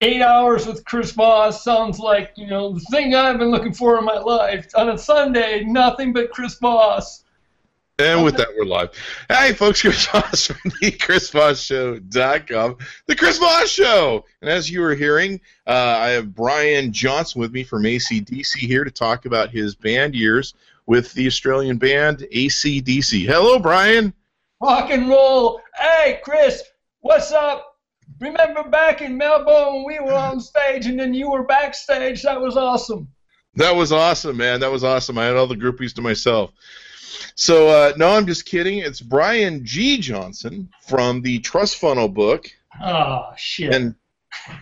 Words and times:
eight 0.00 0.22
hours 0.22 0.66
with 0.66 0.84
Chris 0.84 1.12
Voss 1.12 1.64
sounds 1.64 1.98
like 1.98 2.32
you 2.36 2.46
know 2.46 2.72
the 2.72 2.80
thing 2.90 3.14
I've 3.14 3.38
been 3.38 3.50
looking 3.50 3.74
for 3.74 3.98
in 3.98 4.04
my 4.04 4.18
life. 4.18 4.70
On 4.74 4.88
a 4.90 4.98
Sunday, 4.98 5.64
nothing 5.64 6.12
but 6.12 6.30
Chris 6.30 6.58
Voss. 6.58 7.24
And 8.00 8.22
with 8.22 8.36
that, 8.36 8.46
we're 8.56 8.64
live. 8.64 8.90
Hey, 9.28 9.52
folks, 9.54 9.80
Chris 9.82 10.06
Voss 10.06 10.46
from 10.46 10.72
the 10.80 10.92
ChrisVossShow.com, 10.92 12.76
the 13.06 13.16
Chris 13.16 13.38
Voss 13.38 13.68
Show. 13.68 14.24
And 14.40 14.48
as 14.48 14.70
you 14.70 14.82
were 14.82 14.94
hearing, 14.94 15.40
uh, 15.66 15.96
I 15.98 16.10
have 16.10 16.32
Brian 16.32 16.92
Johnson 16.92 17.40
with 17.40 17.50
me 17.50 17.64
from 17.64 17.82
ACDC 17.82 18.54
here 18.54 18.84
to 18.84 18.90
talk 18.92 19.26
about 19.26 19.50
his 19.50 19.74
band 19.74 20.14
years 20.14 20.54
with 20.86 21.12
the 21.14 21.26
Australian 21.26 21.76
band 21.76 22.18
ACDC. 22.32 23.26
Hello, 23.26 23.58
Brian. 23.58 24.14
Rock 24.60 24.90
and 24.90 25.08
roll. 25.08 25.60
Hey, 25.74 26.20
Chris, 26.22 26.62
what's 27.00 27.32
up? 27.32 27.77
Remember 28.20 28.64
back 28.64 29.00
in 29.00 29.16
Melbourne 29.16 29.74
when 29.74 29.84
we 29.84 30.00
were 30.00 30.14
on 30.14 30.40
stage 30.40 30.86
and 30.86 30.98
then 30.98 31.14
you 31.14 31.30
were 31.30 31.44
backstage? 31.44 32.22
That 32.22 32.40
was 32.40 32.56
awesome. 32.56 33.08
That 33.54 33.74
was 33.74 33.92
awesome, 33.92 34.36
man. 34.36 34.60
That 34.60 34.70
was 34.70 34.84
awesome. 34.84 35.18
I 35.18 35.26
had 35.26 35.36
all 35.36 35.46
the 35.46 35.56
groupies 35.56 35.94
to 35.94 36.02
myself. 36.02 36.50
So 37.34 37.68
uh, 37.68 37.92
no, 37.96 38.10
I'm 38.10 38.26
just 38.26 38.46
kidding. 38.46 38.78
It's 38.78 39.00
Brian 39.00 39.64
G. 39.64 39.98
Johnson 39.98 40.68
from 40.86 41.22
the 41.22 41.38
Trust 41.40 41.76
Funnel 41.76 42.08
book. 42.08 42.50
Oh 42.82 43.30
shit. 43.36 43.74
And 43.74 43.94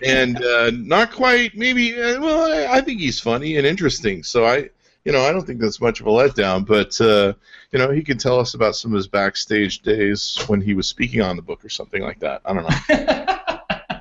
and 0.02 0.43
uh, 0.43 0.71
not 0.73 1.13
quite 1.13 1.57
maybe. 1.57 2.01
Uh, 2.01 2.21
well, 2.21 2.52
I, 2.52 2.79
I, 2.79 2.80
think 2.80 3.01
he's 3.01 3.21
funny 3.21 3.57
and 3.57 3.66
interesting. 3.66 4.23
So 4.23 4.47
I, 4.47 4.71
you 5.06 5.12
know, 5.12 5.24
I 5.24 5.30
don't 5.30 5.46
think 5.46 5.60
that's 5.60 5.80
much 5.80 6.01
of 6.01 6.09
a 6.09 6.10
letdown. 6.10 6.66
But 6.66 7.01
uh, 7.01 7.33
you 7.70 7.78
know, 7.78 7.92
he 7.92 8.02
can 8.02 8.19
tell 8.19 8.41
us 8.41 8.55
about 8.55 8.74
some 8.74 8.91
of 8.91 8.96
his 8.96 9.06
backstage 9.06 9.80
days 9.82 10.37
when 10.48 10.60
he 10.60 10.74
was 10.74 10.88
speaking 10.88 11.23
on 11.23 11.37
the 11.37 11.42
book 11.42 11.65
or 11.65 11.69
something 11.69 12.02
like 12.02 12.19
that. 12.20 12.42
I 12.45 12.52
don't 12.52 12.69
know. 12.69 14.01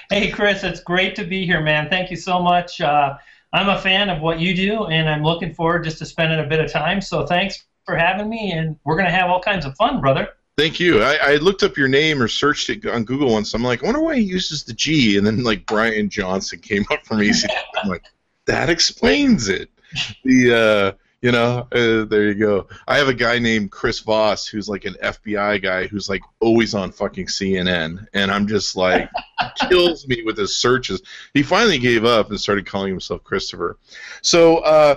hey, 0.10 0.30
Chris, 0.30 0.64
it's 0.64 0.80
great 0.80 1.14
to 1.16 1.24
be 1.24 1.44
here, 1.44 1.60
man. 1.60 1.90
Thank 1.90 2.10
you 2.10 2.16
so 2.16 2.40
much. 2.40 2.80
Uh, 2.80 3.18
I'm 3.52 3.68
a 3.68 3.78
fan 3.78 4.08
of 4.08 4.22
what 4.22 4.40
you 4.40 4.56
do, 4.56 4.86
and 4.86 5.10
I'm 5.10 5.22
looking 5.22 5.52
forward 5.52 5.84
just 5.84 5.98
to 5.98 6.06
spending 6.06 6.40
a 6.40 6.46
bit 6.46 6.58
of 6.58 6.72
time. 6.72 7.02
So 7.02 7.26
thanks 7.26 7.64
for 7.84 7.94
having 7.94 8.30
me, 8.30 8.52
and 8.52 8.76
we're 8.84 8.96
going 8.96 9.08
to 9.08 9.12
have 9.12 9.28
all 9.28 9.42
kinds 9.42 9.66
of 9.66 9.76
fun, 9.76 10.00
brother. 10.00 10.28
Thank 10.56 10.80
you. 10.80 11.02
I, 11.02 11.16
I, 11.16 11.36
looked 11.36 11.62
up 11.62 11.76
your 11.76 11.88
name 11.88 12.20
or 12.20 12.28
searched 12.28 12.68
it 12.68 12.86
on 12.86 13.04
Google 13.04 13.32
once. 13.32 13.54
I'm 13.54 13.62
like, 13.62 13.82
I 13.82 13.86
wonder 13.86 14.02
why 14.02 14.16
he 14.16 14.22
uses 14.22 14.62
the 14.64 14.74
G, 14.74 15.16
and 15.16 15.26
then 15.26 15.42
like 15.42 15.66
Brian 15.66 16.08
Johnson 16.08 16.60
came 16.60 16.84
up 16.90 17.04
from 17.04 17.20
EC. 17.20 17.50
I'm 17.82 17.88
like, 17.88 18.04
that 18.46 18.70
explains 18.70 19.48
it. 19.48 19.70
The 20.24 20.54
uh, 20.54 20.98
you 21.20 21.32
know, 21.32 21.66
uh, 21.72 22.04
there 22.04 22.28
you 22.28 22.34
go. 22.34 22.66
I 22.88 22.96
have 22.96 23.08
a 23.08 23.14
guy 23.14 23.38
named 23.38 23.70
Chris 23.70 24.00
Voss 24.00 24.46
who's 24.46 24.68
like 24.68 24.86
an 24.86 24.96
FBI 25.02 25.62
guy 25.62 25.86
who's 25.86 26.08
like 26.08 26.22
always 26.40 26.74
on 26.74 26.92
fucking 26.92 27.26
CNN, 27.26 28.06
and 28.14 28.30
I'm 28.30 28.46
just 28.46 28.76
like 28.76 29.10
kills 29.68 30.06
me 30.08 30.22
with 30.22 30.38
his 30.38 30.56
searches. 30.56 31.02
He 31.34 31.42
finally 31.42 31.78
gave 31.78 32.04
up 32.04 32.30
and 32.30 32.40
started 32.40 32.66
calling 32.66 32.90
himself 32.90 33.24
Christopher. 33.24 33.78
So. 34.22 34.58
Uh, 34.58 34.96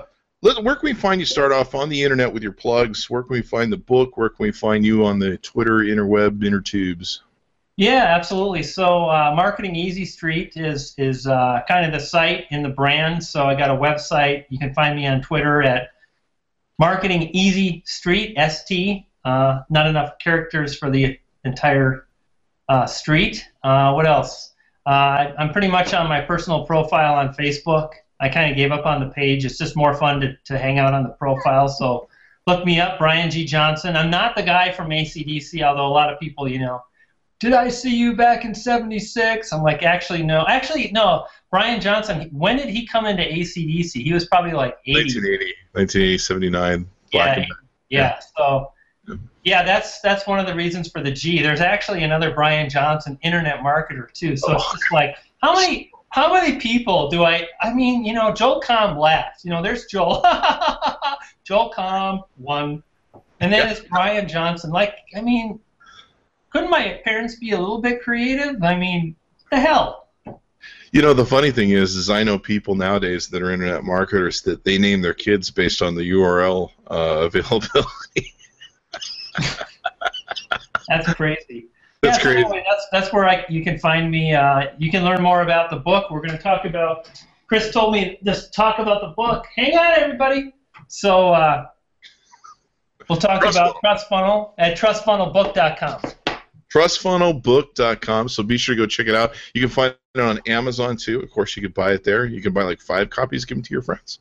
where 0.62 0.76
can 0.76 0.84
we 0.84 0.94
find 0.94 1.22
you? 1.22 1.26
Start 1.26 1.54
off 1.54 1.74
on 1.74 1.88
the 1.88 2.04
internet 2.04 2.34
with 2.34 2.44
your 2.44 2.52
plugs. 2.52 3.10
Where 3.10 3.24
can 3.24 3.32
we 3.32 3.42
find 3.42 3.72
the 3.72 3.78
book? 3.78 4.18
Where 4.18 4.28
can 4.28 4.44
we 4.44 4.52
find 4.52 4.86
you 4.86 5.06
on 5.06 5.18
the 5.18 5.38
Twitter, 5.38 5.78
interweb, 5.78 6.42
intertubes? 6.42 7.20
Yeah, 7.76 8.04
absolutely. 8.16 8.62
So, 8.64 9.10
uh, 9.10 9.34
Marketing 9.36 9.76
Easy 9.76 10.06
Street 10.06 10.54
is 10.56 10.94
is 10.98 11.26
uh, 11.26 11.62
kind 11.68 11.86
of 11.86 11.92
the 11.92 12.06
site 12.06 12.46
in 12.52 12.62
the 12.62 12.70
brand. 12.70 13.24
So, 13.24 13.46
I 13.46 13.56
got 13.56 13.72
a 13.72 13.76
website. 13.76 14.46
You 14.50 14.60
can 14.60 14.74
find 14.74 14.96
me 14.96 15.08
on 15.08 15.22
Twitter 15.22 15.64
at 15.64 15.90
Marketing 16.78 17.30
Easy 17.34 17.82
Street 17.86 18.38
ST. 18.38 19.06
Uh, 19.26 19.62
not 19.70 19.88
enough 19.88 20.20
characters 20.20 20.78
for 20.78 20.92
the 20.92 21.18
entire 21.46 22.08
uh, 22.70 22.86
street. 22.86 23.44
Uh, 23.64 23.94
what 23.94 24.06
else? 24.06 24.54
Uh, 24.86 25.32
I'm 25.38 25.52
pretty 25.52 25.70
much 25.70 25.94
on 25.94 26.08
my 26.10 26.22
personal 26.22 26.66
profile 26.66 27.16
on 27.16 27.34
Facebook. 27.34 27.90
I 28.20 28.30
kind 28.30 28.52
of 28.52 28.58
gave 28.58 28.72
up 28.72 28.86
on 28.86 29.00
the 29.00 29.14
page. 29.14 29.46
It's 29.46 29.58
just 29.58 29.76
more 29.76 29.96
fun 29.96 30.20
to, 30.22 30.36
to 30.46 30.58
hang 30.58 30.78
out 30.78 30.94
on 30.94 31.04
the 31.04 31.10
profile. 31.10 31.68
So 31.68 32.08
look 32.48 32.66
me 32.66 32.80
up, 32.80 33.00
Brian 33.00 33.32
G. 33.32 33.46
Johnson. 33.46 33.96
I'm 33.96 34.10
not 34.10 34.36
the 34.36 34.44
guy 34.44 34.72
from 34.72 34.90
ACDC, 34.90 35.64
although 35.64 35.88
a 35.88 35.94
lot 35.94 36.12
of 36.12 36.20
people, 36.20 36.48
you 36.48 36.60
know, 36.60 36.82
did 37.44 37.52
I 37.52 37.68
see 37.68 37.94
you 37.94 38.16
back 38.16 38.46
in 38.46 38.56
76? 38.56 39.52
I'm 39.52 39.64
like, 39.64 39.84
actually, 39.84 40.24
no. 40.24 40.46
Actually, 40.48 40.90
no. 40.94 41.26
Brian 41.52 41.82
Johnson, 41.82 42.30
when 42.32 42.56
did 42.56 42.70
he 42.70 42.88
come 42.88 43.06
into 43.06 43.22
ACDC? 43.22 44.02
He 44.02 44.14
was 44.14 44.26
probably 44.28 44.54
like 44.54 44.78
80. 44.86 44.94
1980, 44.94 45.54
1980, 45.74 46.18
79. 46.20 46.90
Yeah, 47.12 47.38
yeah, 47.38 47.46
yeah. 47.90 48.20
So, 48.38 48.72
yeah, 49.44 49.62
that's 49.62 50.00
that's 50.00 50.26
one 50.26 50.40
of 50.40 50.48
the 50.48 50.56
reasons 50.56 50.90
for 50.90 51.04
the 51.04 51.12
G. 51.12 51.42
There's 51.42 51.60
actually 51.60 52.04
another 52.04 52.34
Brian 52.34 52.70
Johnson, 52.70 53.20
internet 53.24 53.60
marketer, 53.60 54.10
too. 54.14 54.38
So 54.38 54.54
oh. 54.54 54.56
it's 54.56 54.72
just 54.72 54.92
like, 54.94 55.18
how 55.42 55.54
many 55.54 55.92
how 56.12 56.32
many 56.32 56.62
people 56.62 57.10
do 57.10 57.26
I? 57.26 57.50
I 57.60 57.74
mean, 57.74 58.06
you 58.06 58.14
know, 58.14 58.34
Joel 58.34 58.62
Comm 58.62 58.98
laughed. 58.98 59.44
You 59.44 59.52
know, 59.52 59.62
there's 59.62 59.86
Joel. 59.88 60.26
Joel 61.44 61.74
Comm 61.78 62.22
one, 62.38 62.82
and 63.42 63.52
then 63.52 63.68
it's 63.68 63.82
Brian 63.82 64.30
Johnson. 64.30 64.72
Like, 64.72 65.00
I 65.14 65.20
mean, 65.20 65.60
couldn't 66.54 66.70
my 66.70 67.02
parents 67.04 67.36
be 67.36 67.52
a 67.52 67.60
little 67.60 67.82
bit 67.82 68.02
creative? 68.04 68.64
I 68.64 68.78
mean, 68.78 69.16
the 69.52 69.60
hell. 69.60 70.08
You 70.92 71.02
know, 71.02 71.14
the 71.14 71.26
funny 71.26 71.50
thing 71.50 71.72
is, 71.72 71.96
is 71.96 72.12
I 72.12 72.24
know 72.24 72.38
people 72.38 72.76
nowadays 72.76 73.28
that 73.30 73.42
are 73.42 73.50
internet 73.52 73.84
marketers 73.84 74.44
that 74.44 74.64
they 74.64 74.78
name 74.78 75.02
their 75.02 75.16
kids 75.16 75.50
based 75.50 75.82
on 75.82 75.96
the 75.96 76.12
URL 76.12 76.70
uh, 76.90 76.94
availability. 77.34 78.34
That's 80.88 81.12
crazy. 81.16 81.68
That's 82.02 82.18
yeah, 82.18 82.24
great. 82.24 82.46
Anyway, 82.46 82.64
that's 82.70 82.88
that's 82.92 83.14
where 83.14 83.28
I 83.28 83.46
you 83.50 83.64
can 83.64 83.80
find 83.80 84.12
me. 84.12 84.36
Uh, 84.36 84.68
you 84.78 84.92
can 84.92 85.04
learn 85.04 85.24
more 85.24 85.42
about 85.42 85.72
the 85.72 85.78
book. 85.78 86.12
We're 86.12 86.20
going 86.20 86.38
to 86.38 86.44
talk 86.44 86.66
about. 86.66 87.10
Chris 87.48 87.72
told 87.72 87.94
me 87.94 88.20
just 88.24 88.54
talk 88.54 88.78
about 88.78 89.02
the 89.02 89.14
book. 89.16 89.46
Hang 89.56 89.76
on, 89.76 90.00
everybody. 90.00 90.54
So 90.90 91.34
uh, 91.34 91.68
we'll 93.10 93.18
talk 93.18 93.42
Trust 93.42 93.58
about 93.58 93.78
Trust 93.80 94.10
Funnel 94.10 94.54
at 94.60 94.78
trustfunnelbook.com. 94.78 96.13
Trustfunnelbook.com. 96.74 98.30
So 98.30 98.44
be 98.44 98.58
sure 98.58 98.76
to 98.76 98.82
go 98.82 98.88
check 98.88 99.08
it 99.08 99.16
out. 99.16 99.36
You 99.54 99.62
can 99.62 99.70
find 99.70 99.96
it 100.16 100.20
on 100.20 100.40
Amazon 100.48 100.98
too. 100.98 101.22
Of 101.22 101.30
course, 101.30 101.56
you 101.56 101.62
could 101.62 101.74
buy 101.74 101.94
it 101.94 102.04
there. 102.04 102.26
You 102.26 102.42
can 102.42 102.52
buy 102.52 102.64
like 102.64 102.82
five 102.82 103.10
copies, 103.10 103.46
give 103.46 103.58
them 103.58 103.64
to 103.64 103.72
your 103.72 103.84
friends. 103.84 104.20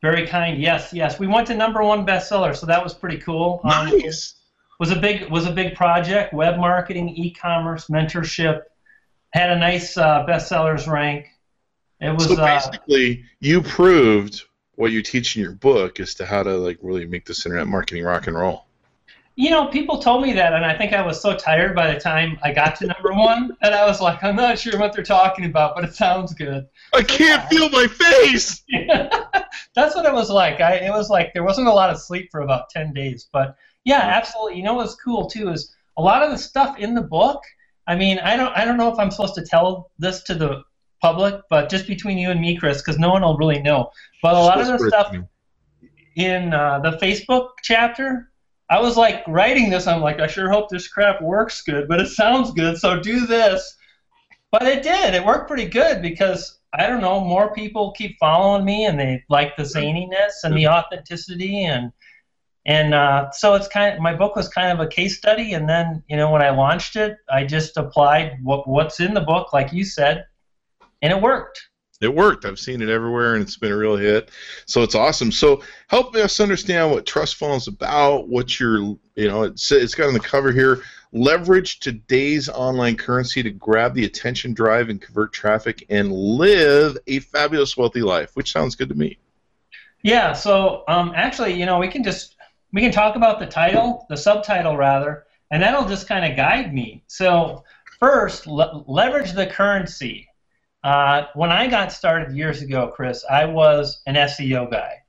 Very 0.00 0.26
kind. 0.28 0.62
Yes, 0.62 0.92
yes. 0.92 1.18
We 1.18 1.26
went 1.26 1.48
to 1.48 1.54
number 1.54 1.82
one 1.82 2.06
bestseller, 2.06 2.54
so 2.54 2.66
that 2.66 2.82
was 2.82 2.94
pretty 2.94 3.18
cool. 3.18 3.60
Um, 3.64 3.86
nice. 3.86 4.34
Um, 4.34 4.38
was 4.78 4.92
a 4.92 5.00
big 5.00 5.28
was 5.28 5.46
a 5.46 5.50
big 5.50 5.74
project. 5.74 6.32
Web 6.32 6.56
marketing, 6.56 7.08
e-commerce, 7.08 7.88
mentorship. 7.88 8.62
Had 9.30 9.50
a 9.50 9.58
nice 9.58 9.98
uh, 9.98 10.24
bestsellers 10.24 10.86
rank. 10.86 11.26
It 12.00 12.14
was 12.14 12.28
so 12.28 12.40
uh, 12.40 12.54
basically 12.54 13.22
uh, 13.22 13.26
you 13.40 13.62
proved 13.62 14.44
what 14.76 14.92
you 14.92 15.02
teach 15.02 15.36
in 15.36 15.42
your 15.42 15.52
book 15.52 15.98
as 15.98 16.14
to 16.14 16.26
how 16.26 16.44
to 16.44 16.56
like 16.56 16.78
really 16.80 17.04
make 17.04 17.26
this 17.26 17.44
internet 17.44 17.66
marketing 17.66 18.04
rock 18.04 18.28
and 18.28 18.38
roll. 18.38 18.67
You 19.38 19.50
know, 19.50 19.68
people 19.68 20.00
told 20.00 20.24
me 20.24 20.32
that, 20.32 20.52
and 20.52 20.64
I 20.64 20.76
think 20.76 20.92
I 20.92 21.00
was 21.00 21.20
so 21.20 21.36
tired 21.36 21.76
by 21.76 21.94
the 21.94 22.00
time 22.00 22.40
I 22.42 22.52
got 22.52 22.74
to 22.76 22.88
number 22.88 23.12
one 23.12 23.56
that 23.62 23.72
I 23.72 23.86
was 23.86 24.00
like, 24.00 24.24
I'm 24.24 24.34
not 24.34 24.58
sure 24.58 24.76
what 24.80 24.92
they're 24.92 25.04
talking 25.04 25.44
about, 25.44 25.76
but 25.76 25.84
it 25.84 25.94
sounds 25.94 26.34
good. 26.34 26.66
I 26.92 27.04
can't 27.04 27.44
yeah. 27.44 27.48
feel 27.48 27.70
my 27.70 27.86
face. 27.86 28.64
That's 29.76 29.94
what 29.94 30.06
it 30.06 30.12
was 30.12 30.28
like. 30.28 30.60
I, 30.60 30.78
it 30.78 30.90
was 30.90 31.08
like 31.08 31.32
there 31.34 31.44
wasn't 31.44 31.68
a 31.68 31.72
lot 31.72 31.88
of 31.88 32.00
sleep 32.00 32.32
for 32.32 32.40
about 32.40 32.68
ten 32.70 32.92
days, 32.92 33.28
but 33.32 33.56
yeah, 33.84 34.00
absolutely. 34.00 34.56
You 34.56 34.64
know 34.64 34.74
what's 34.74 34.96
cool 34.96 35.30
too 35.30 35.50
is 35.50 35.72
a 35.96 36.02
lot 36.02 36.24
of 36.24 36.32
the 36.32 36.38
stuff 36.38 36.76
in 36.76 36.94
the 36.94 37.02
book. 37.02 37.40
I 37.86 37.94
mean, 37.94 38.18
I 38.18 38.36
don't 38.36 38.52
I 38.56 38.64
don't 38.64 38.76
know 38.76 38.92
if 38.92 38.98
I'm 38.98 39.12
supposed 39.12 39.36
to 39.36 39.44
tell 39.44 39.92
this 40.00 40.24
to 40.24 40.34
the 40.34 40.64
public, 41.00 41.42
but 41.48 41.70
just 41.70 41.86
between 41.86 42.18
you 42.18 42.32
and 42.32 42.40
me, 42.40 42.56
Chris, 42.56 42.78
because 42.78 42.98
no 42.98 43.10
one 43.10 43.22
will 43.22 43.36
really 43.36 43.62
know. 43.62 43.92
But 44.20 44.34
a 44.34 44.40
lot 44.40 44.60
of 44.60 44.66
the 44.66 44.88
stuff 44.88 45.14
in 46.16 46.52
uh, 46.52 46.80
the 46.80 46.98
Facebook 47.00 47.50
chapter, 47.62 48.32
I 48.70 48.80
was 48.80 48.96
like 48.96 49.26
writing 49.26 49.70
this. 49.70 49.86
I'm 49.86 50.02
like, 50.02 50.20
I 50.20 50.26
sure 50.26 50.50
hope 50.50 50.68
this 50.68 50.88
crap 50.88 51.22
works 51.22 51.62
good, 51.62 51.88
but 51.88 52.00
it 52.00 52.08
sounds 52.08 52.52
good, 52.52 52.76
so 52.78 53.00
do 53.00 53.26
this. 53.26 53.76
But 54.50 54.62
it 54.62 54.82
did. 54.82 55.14
It 55.14 55.24
worked 55.24 55.48
pretty 55.48 55.66
good 55.66 56.02
because 56.02 56.58
I 56.72 56.86
don't 56.86 57.00
know, 57.00 57.20
more 57.20 57.52
people 57.54 57.92
keep 57.92 58.18
following 58.18 58.64
me 58.64 58.84
and 58.84 58.98
they 58.98 59.24
like 59.30 59.56
the 59.56 59.62
zaniness 59.62 60.44
and 60.44 60.56
the 60.56 60.68
authenticity 60.68 61.64
and 61.64 61.92
and 62.66 62.92
uh, 62.92 63.30
so 63.30 63.54
it's 63.54 63.66
kind 63.66 63.94
of 63.94 64.00
my 64.00 64.14
book 64.14 64.36
was 64.36 64.48
kind 64.48 64.70
of 64.70 64.86
a 64.86 64.88
case 64.88 65.16
study 65.16 65.54
and 65.54 65.68
then 65.68 66.02
you 66.08 66.16
know 66.16 66.30
when 66.30 66.42
i 66.42 66.50
launched 66.50 66.96
it 66.96 67.16
i 67.30 67.42
just 67.42 67.76
applied 67.76 68.36
what, 68.42 68.68
what's 68.68 69.00
in 69.00 69.14
the 69.14 69.20
book 69.20 69.52
like 69.52 69.72
you 69.72 69.84
said 69.84 70.26
and 71.00 71.12
it 71.12 71.20
worked 71.20 71.67
it 72.00 72.14
worked. 72.14 72.44
I've 72.44 72.58
seen 72.58 72.80
it 72.80 72.88
everywhere 72.88 73.34
and 73.34 73.42
it's 73.42 73.56
been 73.56 73.72
a 73.72 73.76
real 73.76 73.96
hit. 73.96 74.30
So 74.66 74.82
it's 74.82 74.94
awesome. 74.94 75.32
So 75.32 75.62
help 75.88 76.14
us 76.14 76.40
understand 76.40 76.90
what 76.90 77.06
trust 77.06 77.36
funnel 77.36 77.56
is 77.56 77.68
about 77.68 78.28
what 78.28 78.60
your 78.60 78.78
you 79.16 79.28
know 79.28 79.42
it's, 79.42 79.70
it's 79.72 79.94
got 79.94 80.08
on 80.08 80.14
the 80.14 80.20
cover 80.20 80.52
here. 80.52 80.82
Leverage 81.12 81.80
today's 81.80 82.48
online 82.48 82.94
currency 82.96 83.42
to 83.42 83.50
grab 83.50 83.94
the 83.94 84.04
attention 84.04 84.52
drive 84.52 84.90
and 84.90 85.00
convert 85.00 85.32
traffic 85.32 85.84
and 85.88 86.12
live 86.12 86.96
a 87.06 87.18
fabulous 87.20 87.76
wealthy 87.76 88.02
life 88.02 88.30
which 88.34 88.52
sounds 88.52 88.74
good 88.74 88.88
to 88.88 88.94
me. 88.94 89.18
Yeah 90.02 90.32
so 90.32 90.84
um, 90.86 91.12
actually 91.16 91.54
you 91.54 91.66
know 91.66 91.78
we 91.78 91.88
can 91.88 92.04
just 92.04 92.36
we 92.72 92.82
can 92.82 92.92
talk 92.92 93.16
about 93.16 93.38
the 93.38 93.46
title, 93.46 94.06
the 94.08 94.16
subtitle 94.16 94.76
rather, 94.76 95.24
and 95.50 95.62
that'll 95.62 95.88
just 95.88 96.06
kind 96.06 96.30
of 96.30 96.36
guide 96.36 96.74
me. 96.74 97.02
So 97.06 97.64
first, 97.98 98.46
le- 98.46 98.84
leverage 98.86 99.32
the 99.32 99.46
currency. 99.46 100.27
Uh, 100.84 101.26
when 101.34 101.50
I 101.50 101.66
got 101.66 101.92
started 101.92 102.36
years 102.36 102.62
ago, 102.62 102.92
Chris, 102.94 103.24
I 103.28 103.44
was 103.44 104.00
an 104.06 104.14
SEO 104.14 104.70
guy. 104.70 105.02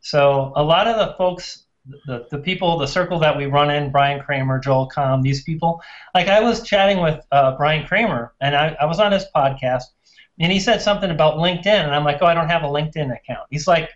So 0.00 0.52
a 0.56 0.62
lot 0.62 0.86
of 0.86 0.96
the 0.96 1.14
folks, 1.16 1.64
the, 2.06 2.26
the 2.30 2.38
people, 2.38 2.78
the 2.78 2.86
circle 2.86 3.18
that 3.20 3.36
we 3.36 3.46
run 3.46 3.70
in, 3.70 3.90
Bryan 3.90 4.20
Kramer, 4.20 4.58
Joel 4.58 4.88
Comm, 4.88 5.22
these 5.22 5.42
people, 5.42 5.82
like 6.14 6.28
I 6.28 6.40
was 6.40 6.62
chatting 6.62 7.00
with 7.00 7.24
uh, 7.32 7.56
Bryan 7.56 7.86
Kramer, 7.86 8.32
and 8.40 8.56
I, 8.56 8.76
I 8.80 8.86
was 8.86 8.98
on 8.98 9.12
his 9.12 9.26
podcast, 9.34 9.84
and 10.38 10.50
he 10.50 10.58
said 10.58 10.80
something 10.80 11.10
about 11.10 11.36
LinkedIn, 11.36 11.66
and 11.66 11.94
I'm 11.94 12.04
like, 12.04 12.18
oh, 12.22 12.26
I 12.26 12.34
don't 12.34 12.48
have 12.48 12.62
a 12.62 12.68
LinkedIn 12.68 13.14
account. 13.14 13.46
He's 13.50 13.66
like, 13.66 13.90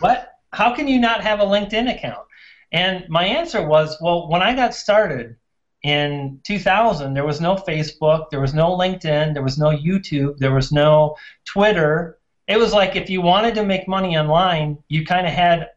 what? 0.00 0.32
How 0.52 0.74
can 0.74 0.88
you 0.88 0.98
not 0.98 1.22
have 1.22 1.40
a 1.40 1.44
LinkedIn 1.44 1.94
account? 1.94 2.26
And 2.72 3.08
my 3.08 3.24
answer 3.24 3.64
was, 3.66 3.96
well, 4.00 4.28
when 4.28 4.42
I 4.42 4.54
got 4.54 4.74
started 4.74 5.36
in 5.84 6.40
2000, 6.44 7.12
there 7.12 7.26
was 7.26 7.42
no 7.42 7.56
Facebook, 7.56 8.30
there 8.30 8.40
was 8.40 8.54
no 8.54 8.70
LinkedIn, 8.70 9.34
there 9.34 9.42
was 9.42 9.58
no 9.58 9.68
YouTube, 9.68 10.38
there 10.38 10.54
was 10.54 10.72
no 10.72 11.14
Twitter. 11.44 12.18
It 12.48 12.58
was 12.58 12.72
like 12.72 12.96
if 12.96 13.10
you 13.10 13.20
wanted 13.20 13.54
to 13.56 13.64
make 13.64 13.86
money 13.86 14.16
online, 14.16 14.78
you 14.88 15.04
kind 15.04 15.26
of 15.26 15.34
had 15.34 15.68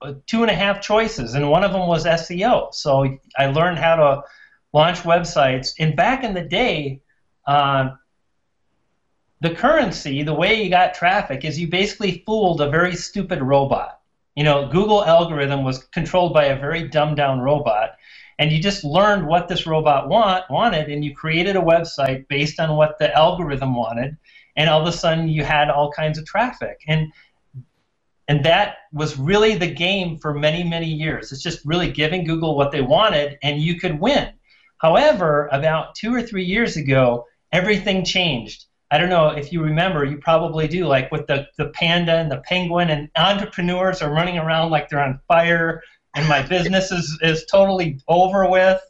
uh, 0.00 0.14
two 0.26 0.40
and 0.40 0.50
a 0.50 0.54
half 0.54 0.80
choices, 0.80 1.34
and 1.34 1.50
one 1.50 1.64
of 1.64 1.72
them 1.72 1.86
was 1.86 2.06
SEO. 2.06 2.72
So 2.72 3.18
I 3.36 3.46
learned 3.46 3.78
how 3.78 3.96
to 3.96 4.22
launch 4.72 5.00
websites. 5.00 5.72
And 5.78 5.94
back 5.94 6.24
in 6.24 6.32
the 6.32 6.44
day, 6.44 7.02
uh, 7.46 7.90
the 9.42 9.54
currency, 9.54 10.22
the 10.22 10.32
way 10.32 10.62
you 10.62 10.70
got 10.70 10.94
traffic, 10.94 11.44
is 11.44 11.60
you 11.60 11.68
basically 11.68 12.22
fooled 12.24 12.62
a 12.62 12.70
very 12.70 12.96
stupid 12.96 13.42
robot. 13.42 14.00
You 14.34 14.44
know, 14.44 14.68
Google 14.68 15.04
algorithm 15.04 15.62
was 15.62 15.84
controlled 15.84 16.32
by 16.32 16.46
a 16.46 16.58
very 16.58 16.88
dumbed 16.88 17.18
down 17.18 17.40
robot, 17.40 17.96
and 18.42 18.50
you 18.50 18.60
just 18.60 18.82
learned 18.82 19.24
what 19.24 19.46
this 19.46 19.68
robot 19.68 20.08
want, 20.08 20.50
wanted, 20.50 20.88
and 20.88 21.04
you 21.04 21.14
created 21.14 21.54
a 21.54 21.60
website 21.60 22.26
based 22.26 22.58
on 22.58 22.76
what 22.76 22.98
the 22.98 23.16
algorithm 23.16 23.76
wanted, 23.76 24.16
and 24.56 24.68
all 24.68 24.80
of 24.80 24.88
a 24.88 24.90
sudden 24.90 25.28
you 25.28 25.44
had 25.44 25.70
all 25.70 25.92
kinds 25.92 26.18
of 26.18 26.26
traffic. 26.26 26.80
And 26.88 27.12
and 28.26 28.44
that 28.44 28.78
was 28.92 29.16
really 29.16 29.54
the 29.54 29.72
game 29.72 30.18
for 30.18 30.34
many, 30.34 30.64
many 30.64 30.88
years. 30.88 31.30
It's 31.30 31.42
just 31.42 31.64
really 31.64 31.92
giving 31.92 32.24
Google 32.24 32.56
what 32.56 32.72
they 32.72 32.80
wanted, 32.80 33.38
and 33.44 33.60
you 33.60 33.78
could 33.78 34.00
win. 34.00 34.32
However, 34.78 35.48
about 35.52 35.94
two 35.94 36.12
or 36.12 36.22
three 36.22 36.44
years 36.44 36.76
ago, 36.76 37.26
everything 37.52 38.04
changed 38.04 38.66
I 38.92 38.98
don't 38.98 39.08
know 39.08 39.28
if 39.28 39.54
you 39.54 39.62
remember, 39.62 40.04
you 40.04 40.18
probably 40.18 40.68
do, 40.68 40.84
like 40.84 41.10
with 41.10 41.26
the, 41.26 41.48
the 41.56 41.68
panda 41.70 42.12
and 42.16 42.30
the 42.30 42.42
penguin, 42.46 42.90
and 42.90 43.08
entrepreneurs 43.16 44.02
are 44.02 44.12
running 44.12 44.36
around 44.36 44.70
like 44.70 44.90
they're 44.90 45.00
on 45.00 45.18
fire, 45.26 45.82
and 46.14 46.28
my 46.28 46.42
business 46.42 46.90
is, 46.90 47.18
is 47.22 47.44
totally 47.46 47.98
over 48.08 48.48
with. 48.48 48.80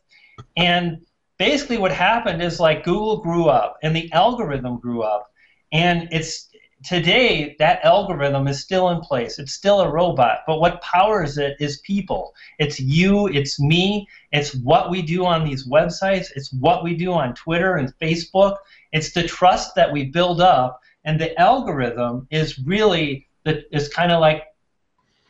And 0.56 1.04
basically, 1.38 1.78
what 1.78 1.92
happened 1.92 2.42
is 2.42 2.60
like 2.60 2.84
Google 2.84 3.18
grew 3.18 3.46
up 3.46 3.78
and 3.82 3.94
the 3.94 4.10
algorithm 4.12 4.78
grew 4.78 5.02
up, 5.02 5.32
and 5.72 6.08
it's 6.10 6.48
today 6.84 7.54
that 7.58 7.84
algorithm 7.84 8.48
is 8.48 8.60
still 8.60 8.90
in 8.90 9.00
place. 9.00 9.38
It's 9.38 9.52
still 9.52 9.80
a 9.80 9.90
robot, 9.90 10.40
but 10.46 10.60
what 10.60 10.82
powers 10.82 11.38
it 11.38 11.56
is 11.60 11.78
people. 11.78 12.34
It's 12.58 12.80
you, 12.80 13.28
it's 13.28 13.60
me, 13.60 14.08
it's 14.32 14.54
what 14.54 14.90
we 14.90 15.02
do 15.02 15.24
on 15.24 15.44
these 15.44 15.68
websites, 15.68 16.26
it's 16.34 16.52
what 16.52 16.82
we 16.82 16.94
do 16.94 17.12
on 17.12 17.34
Twitter 17.34 17.76
and 17.76 17.96
Facebook, 17.98 18.56
it's 18.92 19.12
the 19.12 19.22
trust 19.22 19.74
that 19.76 19.92
we 19.92 20.06
build 20.06 20.40
up, 20.40 20.80
and 21.04 21.20
the 21.20 21.38
algorithm 21.40 22.26
is 22.30 22.58
really 22.58 23.26
the, 23.44 23.64
is 23.74 23.88
kind 23.88 24.12
of 24.12 24.20
like 24.20 24.44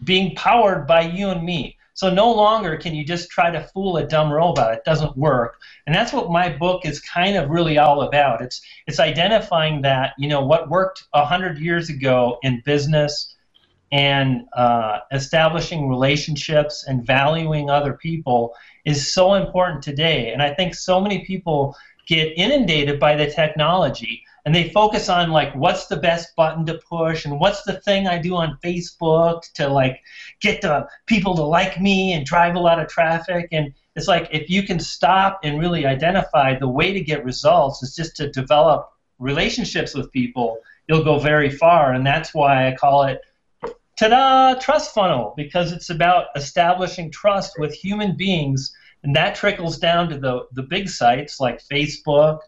being 0.04 0.34
powered 0.34 0.86
by 0.86 1.02
you 1.02 1.28
and 1.28 1.44
me. 1.44 1.76
So 1.94 2.12
no 2.12 2.32
longer 2.32 2.76
can 2.76 2.94
you 2.94 3.04
just 3.04 3.30
try 3.30 3.50
to 3.50 3.62
fool 3.68 3.98
a 3.98 4.06
dumb 4.06 4.32
robot. 4.32 4.74
It 4.74 4.84
doesn't 4.84 5.16
work. 5.16 5.60
And 5.86 5.94
that's 5.94 6.12
what 6.12 6.30
my 6.30 6.48
book 6.48 6.86
is 6.86 7.00
kind 7.00 7.36
of 7.36 7.50
really 7.50 7.78
all 7.78 8.02
about. 8.02 8.40
It's 8.40 8.62
it's 8.86 9.00
identifying 9.00 9.82
that, 9.82 10.14
you 10.18 10.28
know, 10.28 10.44
what 10.44 10.70
worked 10.70 11.04
100 11.12 11.58
years 11.58 11.90
ago 11.90 12.38
in 12.42 12.62
business 12.64 13.34
and 13.90 14.46
uh, 14.54 15.00
establishing 15.12 15.88
relationships 15.88 16.84
and 16.88 17.06
valuing 17.06 17.68
other 17.68 17.92
people 17.92 18.54
is 18.86 19.12
so 19.12 19.34
important 19.34 19.82
today. 19.82 20.32
And 20.32 20.42
I 20.42 20.54
think 20.54 20.74
so 20.74 20.98
many 20.98 21.26
people 21.26 21.76
get 22.06 22.32
inundated 22.36 22.98
by 22.98 23.14
the 23.16 23.30
technology 23.30 24.24
and 24.44 24.54
they 24.54 24.70
focus 24.70 25.08
on 25.08 25.30
like 25.30 25.54
what's 25.54 25.86
the 25.86 25.96
best 25.96 26.34
button 26.34 26.66
to 26.66 26.80
push 26.88 27.24
and 27.24 27.38
what's 27.38 27.62
the 27.62 27.80
thing 27.80 28.08
I 28.08 28.18
do 28.18 28.34
on 28.34 28.58
Facebook 28.62 29.42
to 29.54 29.68
like 29.68 30.00
get 30.40 30.62
the 30.62 30.88
people 31.06 31.36
to 31.36 31.42
like 31.42 31.80
me 31.80 32.12
and 32.12 32.26
drive 32.26 32.56
a 32.56 32.60
lot 32.60 32.80
of 32.80 32.88
traffic. 32.88 33.48
And 33.52 33.72
it's 33.94 34.08
like 34.08 34.28
if 34.32 34.50
you 34.50 34.64
can 34.64 34.80
stop 34.80 35.40
and 35.44 35.60
really 35.60 35.86
identify 35.86 36.58
the 36.58 36.68
way 36.68 36.92
to 36.92 37.00
get 37.00 37.24
results 37.24 37.82
is 37.82 37.94
just 37.94 38.16
to 38.16 38.30
develop 38.30 38.90
relationships 39.18 39.94
with 39.94 40.10
people. 40.12 40.58
You'll 40.88 41.04
go 41.04 41.18
very 41.18 41.50
far. 41.50 41.92
And 41.92 42.04
that's 42.04 42.34
why 42.34 42.66
I 42.66 42.74
call 42.74 43.04
it 43.04 43.20
ta-da 43.98 44.54
trust 44.58 44.92
funnel 44.92 45.34
because 45.36 45.70
it's 45.70 45.90
about 45.90 46.26
establishing 46.34 47.10
trust 47.10 47.58
with 47.58 47.72
human 47.72 48.16
beings. 48.16 48.74
And 49.04 49.14
that 49.14 49.36
trickles 49.36 49.78
down 49.78 50.08
to 50.08 50.18
the, 50.18 50.46
the 50.52 50.62
big 50.62 50.88
sites 50.88 51.38
like 51.38 51.62
Facebook 51.62 52.40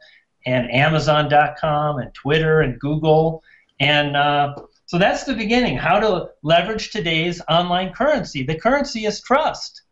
and 0.46 0.70
Amazon.com 0.70 1.98
and 1.98 2.12
Twitter 2.14 2.60
and 2.60 2.78
Google. 2.78 3.42
And 3.80 4.16
uh, 4.16 4.54
so 4.86 4.98
that's 4.98 5.24
the 5.24 5.34
beginning 5.34 5.76
how 5.76 6.00
to 6.00 6.30
leverage 6.42 6.90
today's 6.90 7.40
online 7.48 7.92
currency. 7.92 8.44
The 8.44 8.58
currency 8.58 9.06
is 9.06 9.20
trust. 9.20 9.82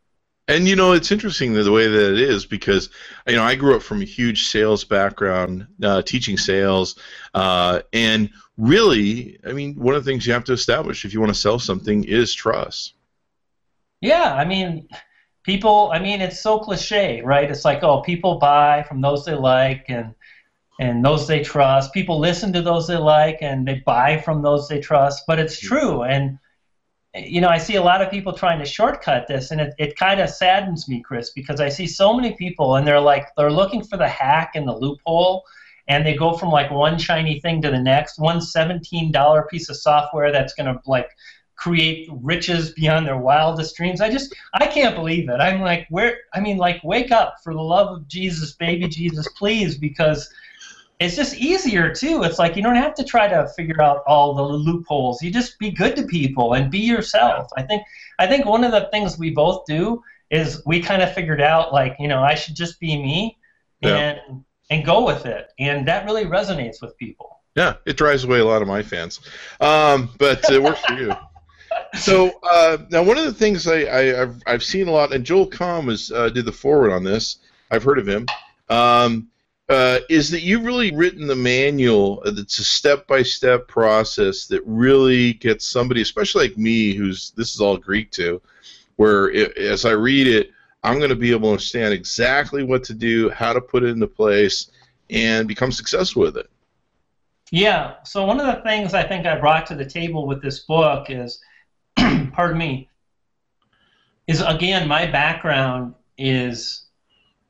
And 0.48 0.66
you 0.66 0.76
know, 0.76 0.92
it's 0.92 1.12
interesting 1.12 1.54
the 1.54 1.70
way 1.70 1.86
that 1.86 2.12
it 2.12 2.20
is 2.20 2.46
because 2.46 2.90
you 3.28 3.36
know 3.36 3.44
I 3.44 3.54
grew 3.54 3.76
up 3.76 3.82
from 3.82 4.02
a 4.02 4.04
huge 4.04 4.46
sales 4.48 4.84
background, 4.84 5.68
uh, 5.82 6.02
teaching 6.02 6.36
sales, 6.36 6.96
uh, 7.32 7.82
and 7.92 8.28
really, 8.58 9.38
I 9.46 9.52
mean, 9.52 9.76
one 9.76 9.94
of 9.94 10.04
the 10.04 10.10
things 10.10 10.26
you 10.26 10.32
have 10.32 10.44
to 10.44 10.52
establish 10.52 11.04
if 11.04 11.14
you 11.14 11.20
want 11.20 11.32
to 11.32 11.40
sell 11.40 11.60
something 11.60 12.04
is 12.04 12.34
trust. 12.34 12.94
Yeah, 14.00 14.34
I 14.34 14.44
mean, 14.44 14.88
people 15.42 15.90
i 15.92 15.98
mean 15.98 16.20
it's 16.20 16.40
so 16.40 16.58
cliche 16.58 17.20
right 17.22 17.50
it's 17.50 17.64
like 17.64 17.82
oh 17.82 18.00
people 18.00 18.38
buy 18.38 18.82
from 18.82 19.00
those 19.00 19.24
they 19.24 19.34
like 19.34 19.84
and 19.88 20.14
and 20.82 21.04
those 21.04 21.26
they 21.26 21.42
trust 21.42 21.92
people 21.92 22.18
listen 22.18 22.52
to 22.52 22.62
those 22.62 22.86
they 22.86 22.96
like 22.96 23.38
and 23.40 23.66
they 23.66 23.82
buy 23.86 24.18
from 24.18 24.42
those 24.42 24.68
they 24.68 24.80
trust 24.80 25.24
but 25.26 25.38
it's 25.38 25.58
true 25.58 26.02
and 26.02 26.38
you 27.14 27.40
know 27.40 27.48
i 27.48 27.58
see 27.58 27.76
a 27.76 27.82
lot 27.82 28.02
of 28.02 28.10
people 28.10 28.32
trying 28.32 28.58
to 28.58 28.64
shortcut 28.64 29.26
this 29.28 29.50
and 29.50 29.60
it, 29.60 29.74
it 29.78 29.96
kind 29.96 30.20
of 30.20 30.28
saddens 30.28 30.88
me 30.88 31.00
chris 31.00 31.30
because 31.30 31.60
i 31.60 31.68
see 31.68 31.86
so 31.86 32.14
many 32.14 32.32
people 32.34 32.76
and 32.76 32.86
they're 32.86 33.00
like 33.00 33.26
they're 33.36 33.52
looking 33.52 33.84
for 33.84 33.96
the 33.96 34.08
hack 34.08 34.52
and 34.54 34.66
the 34.66 34.76
loophole 34.76 35.44
and 35.88 36.06
they 36.06 36.14
go 36.14 36.32
from 36.32 36.50
like 36.50 36.70
one 36.70 36.98
shiny 36.98 37.40
thing 37.40 37.60
to 37.62 37.70
the 37.70 37.78
next 37.78 38.18
one 38.18 38.38
$17 38.38 39.48
piece 39.48 39.68
of 39.68 39.76
software 39.76 40.30
that's 40.32 40.54
going 40.54 40.72
to 40.72 40.80
like 40.86 41.10
create 41.56 42.08
riches 42.20 42.72
beyond 42.72 43.06
their 43.06 43.18
wildest 43.18 43.76
dreams. 43.76 44.00
I 44.00 44.10
just 44.10 44.34
I 44.54 44.66
can't 44.66 44.96
believe 44.96 45.28
it. 45.28 45.40
I'm 45.40 45.60
like, 45.60 45.86
where 45.90 46.18
I 46.34 46.40
mean 46.40 46.56
like 46.56 46.82
wake 46.82 47.12
up 47.12 47.36
for 47.44 47.52
the 47.52 47.60
love 47.60 47.96
of 47.96 48.08
Jesus, 48.08 48.52
baby 48.54 48.88
Jesus, 48.88 49.28
please 49.36 49.78
because 49.78 50.28
it's 51.02 51.16
just 51.16 51.36
easier 51.36 51.92
too. 51.94 52.22
It's 52.22 52.38
like 52.38 52.56
you 52.56 52.62
don't 52.62 52.76
have 52.76 52.94
to 52.94 53.04
try 53.04 53.28
to 53.28 53.48
figure 53.56 53.80
out 53.80 54.02
all 54.06 54.34
the 54.34 54.42
loopholes. 54.42 55.22
You 55.22 55.30
just 55.30 55.58
be 55.58 55.70
good 55.70 55.96
to 55.96 56.04
people 56.04 56.54
and 56.54 56.70
be 56.70 56.80
yourself. 56.80 57.48
I 57.56 57.62
think 57.62 57.82
I 58.18 58.26
think 58.26 58.44
one 58.44 58.64
of 58.64 58.72
the 58.72 58.88
things 58.92 59.18
we 59.18 59.30
both 59.30 59.64
do 59.66 60.02
is 60.30 60.62
we 60.66 60.80
kind 60.80 61.02
of 61.02 61.12
figured 61.12 61.40
out 61.40 61.72
like, 61.72 61.96
you 61.98 62.08
know, 62.08 62.22
I 62.22 62.34
should 62.34 62.54
just 62.54 62.80
be 62.80 62.96
me 63.00 63.38
yeah. 63.80 63.96
and 63.96 64.44
and 64.70 64.84
go 64.84 65.04
with 65.04 65.26
it. 65.26 65.52
And 65.58 65.86
that 65.88 66.04
really 66.04 66.24
resonates 66.24 66.80
with 66.80 66.96
people. 66.96 67.40
Yeah, 67.54 67.74
it 67.84 67.96
drives 67.96 68.24
away 68.24 68.38
a 68.38 68.44
lot 68.44 68.62
of 68.62 68.68
my 68.68 68.82
fans. 68.82 69.20
Um, 69.60 70.10
but 70.18 70.48
it 70.50 70.62
works 70.62 70.80
for 70.84 70.94
you 70.94 71.12
so 71.94 72.30
uh, 72.42 72.78
now 72.90 73.02
one 73.02 73.18
of 73.18 73.24
the 73.24 73.34
things 73.34 73.66
I, 73.66 73.80
I 73.80 74.02
have 74.14 74.42
I've 74.46 74.62
seen 74.62 74.88
a 74.88 74.90
lot, 74.90 75.12
and 75.12 75.24
Joel 75.24 75.50
was 75.84 76.10
uh, 76.12 76.28
did 76.28 76.44
the 76.44 76.52
forward 76.52 76.92
on 76.92 77.04
this. 77.04 77.38
I've 77.70 77.82
heard 77.82 77.98
of 77.98 78.06
him. 78.06 78.26
Um, 78.68 79.28
uh, 79.68 80.00
is 80.10 80.30
that 80.30 80.42
you've 80.42 80.64
really 80.64 80.94
written 80.94 81.26
the 81.26 81.36
manual 81.36 82.22
that's 82.24 82.58
a 82.58 82.64
step-by-step 82.64 83.68
process 83.68 84.46
that 84.46 84.62
really 84.66 85.34
gets 85.34 85.64
somebody, 85.66 86.02
especially 86.02 86.48
like 86.48 86.58
me, 86.58 86.94
who's 86.94 87.30
this 87.36 87.54
is 87.54 87.60
all 87.60 87.76
Greek 87.76 88.10
to, 88.12 88.40
where 88.96 89.30
it, 89.30 89.56
as 89.56 89.84
I 89.84 89.92
read 89.92 90.26
it, 90.26 90.50
I'm 90.82 90.98
going 90.98 91.10
to 91.10 91.16
be 91.16 91.30
able 91.30 91.48
to 91.48 91.52
understand 91.52 91.94
exactly 91.94 92.64
what 92.64 92.82
to 92.84 92.94
do, 92.94 93.30
how 93.30 93.52
to 93.52 93.60
put 93.60 93.84
it 93.84 93.90
into 93.90 94.08
place, 94.08 94.70
and 95.10 95.46
become 95.46 95.70
successful 95.70 96.22
with 96.22 96.36
it. 96.36 96.50
Yeah. 97.52 97.96
So 98.04 98.24
one 98.24 98.40
of 98.40 98.46
the 98.46 98.62
things 98.62 98.94
I 98.94 99.06
think 99.06 99.26
I 99.26 99.38
brought 99.38 99.66
to 99.66 99.74
the 99.74 99.84
table 99.84 100.26
with 100.26 100.42
this 100.42 100.60
book 100.60 101.06
is 101.08 101.40
pardon 101.96 102.58
me, 102.58 102.88
is 104.26 104.40
again 104.40 104.88
my 104.88 105.06
background 105.06 105.94
is 106.18 106.86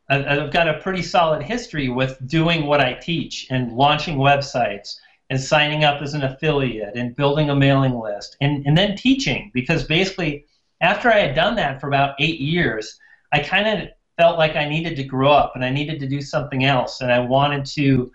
I've 0.09 0.53
got 0.53 0.69
a 0.69 0.81
pretty 0.81 1.03
solid 1.03 1.43
history 1.43 1.89
with 1.89 2.19
doing 2.27 2.67
what 2.67 2.81
I 2.81 2.95
teach 2.95 3.47
and 3.51 3.73
launching 3.73 4.19
websites 4.19 4.97
and 5.31 5.41
signing 5.41 5.85
up 5.85 6.03
as 6.03 6.13
an 6.13 6.23
affiliate 6.23 6.97
and 6.97 7.17
building 7.17 7.49
a 7.49 7.57
mailing 7.57 7.99
list 7.99 8.37
and, 8.41 8.67
and 8.67 8.77
then 8.77 8.97
teaching 8.97 9.51
because 9.55 9.85
basically 9.85 10.45
after 10.81 11.09
I 11.11 11.21
had 11.21 11.35
done 11.35 11.55
that 11.57 11.81
for 11.81 11.87
about 11.87 12.17
eight 12.19 12.41
years, 12.41 12.99
I 13.33 13.39
kind 13.39 13.67
of 13.67 13.89
felt 14.19 14.37
like 14.37 14.57
I 14.57 14.69
needed 14.69 14.97
to 14.97 15.05
grow 15.05 15.33
up 15.33 15.53
and 15.55 15.65
I 15.65 15.71
needed 15.71 16.01
to 16.01 16.09
do 16.09 16.21
something 16.21 16.65
else 16.65 17.01
and 17.01 17.11
I 17.11 17.21
wanted 17.21 17.65
to 17.67 18.13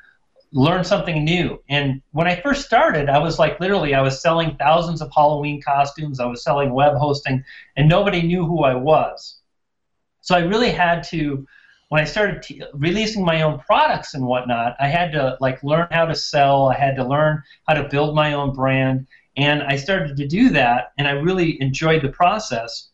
learn 0.52 0.84
something 0.84 1.24
new. 1.24 1.62
And 1.70 2.02
when 2.12 2.28
I 2.28 2.40
first 2.40 2.66
started, 2.66 3.10
I 3.10 3.18
was 3.18 3.40
like 3.40 3.60
literally 3.60 3.96
I 3.96 4.02
was 4.02 4.22
selling 4.22 4.56
thousands 4.58 5.02
of 5.02 5.12
Halloween 5.14 5.62
costumes, 5.62 6.20
I 6.20 6.26
was 6.26 6.44
selling 6.44 6.72
web 6.74 6.96
hosting, 6.96 7.44
and 7.76 7.90
nobody 7.90 8.22
knew 8.22 8.46
who 8.46 8.64
I 8.64 8.76
was. 8.76 9.40
So 10.22 10.36
I 10.36 10.42
really 10.42 10.72
had 10.72 11.04
to 11.06 11.48
when 11.90 12.02
I 12.02 12.06
started 12.06 12.42
t- 12.42 12.62
releasing 12.74 13.24
my 13.24 13.42
own 13.42 13.60
products 13.60 14.14
and 14.14 14.26
whatnot, 14.26 14.76
I 14.80 14.88
had 14.88 15.12
to 15.14 15.38
like 15.40 15.64
learn 15.64 15.88
how 15.92 16.06
to 16.06 16.16
sell. 16.16 16.68
I 16.68 16.76
had 16.76 16.96
to 16.98 17.08
learn 17.08 17.42
how 17.68 17.76
to 17.76 17.88
build 17.88 18.16
my 18.16 18.34
own 18.34 18.54
brand, 18.54 19.08
and 19.38 19.64
I 19.64 19.76
started 19.78 20.18
to 20.18 20.28
do 20.28 20.50
that, 20.50 20.92
and 20.98 21.08
I 21.08 21.12
really 21.12 21.62
enjoyed 21.62 22.02
the 22.02 22.10
process. 22.10 22.90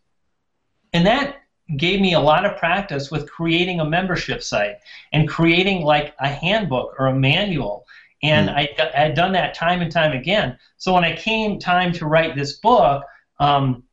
And 0.94 1.06
that 1.08 1.38
gave 1.78 2.02
me 2.02 2.14
a 2.14 2.20
lot 2.20 2.46
of 2.46 2.58
practice 2.58 3.10
with 3.10 3.32
creating 3.32 3.80
a 3.80 3.86
membership 3.86 4.44
site 4.44 4.78
and 5.12 5.28
creating 5.28 5.84
like 5.84 6.14
a 6.20 6.28
handbook 6.28 6.96
or 7.00 7.08
a 7.08 7.16
manual. 7.16 7.86
And 8.22 8.50
mm. 8.50 8.56
I, 8.56 8.70
I 8.96 9.00
had 9.00 9.16
done 9.16 9.32
that 9.34 9.56
time 9.56 9.82
and 9.82 9.92
time 9.92 10.12
again. 10.12 10.58
So 10.78 10.94
when 10.94 11.04
I 11.04 11.16
came 11.16 11.60
time 11.60 11.92
to 11.94 12.06
write 12.06 12.36
this 12.36 12.54
book, 12.58 13.04
um, 13.40 13.84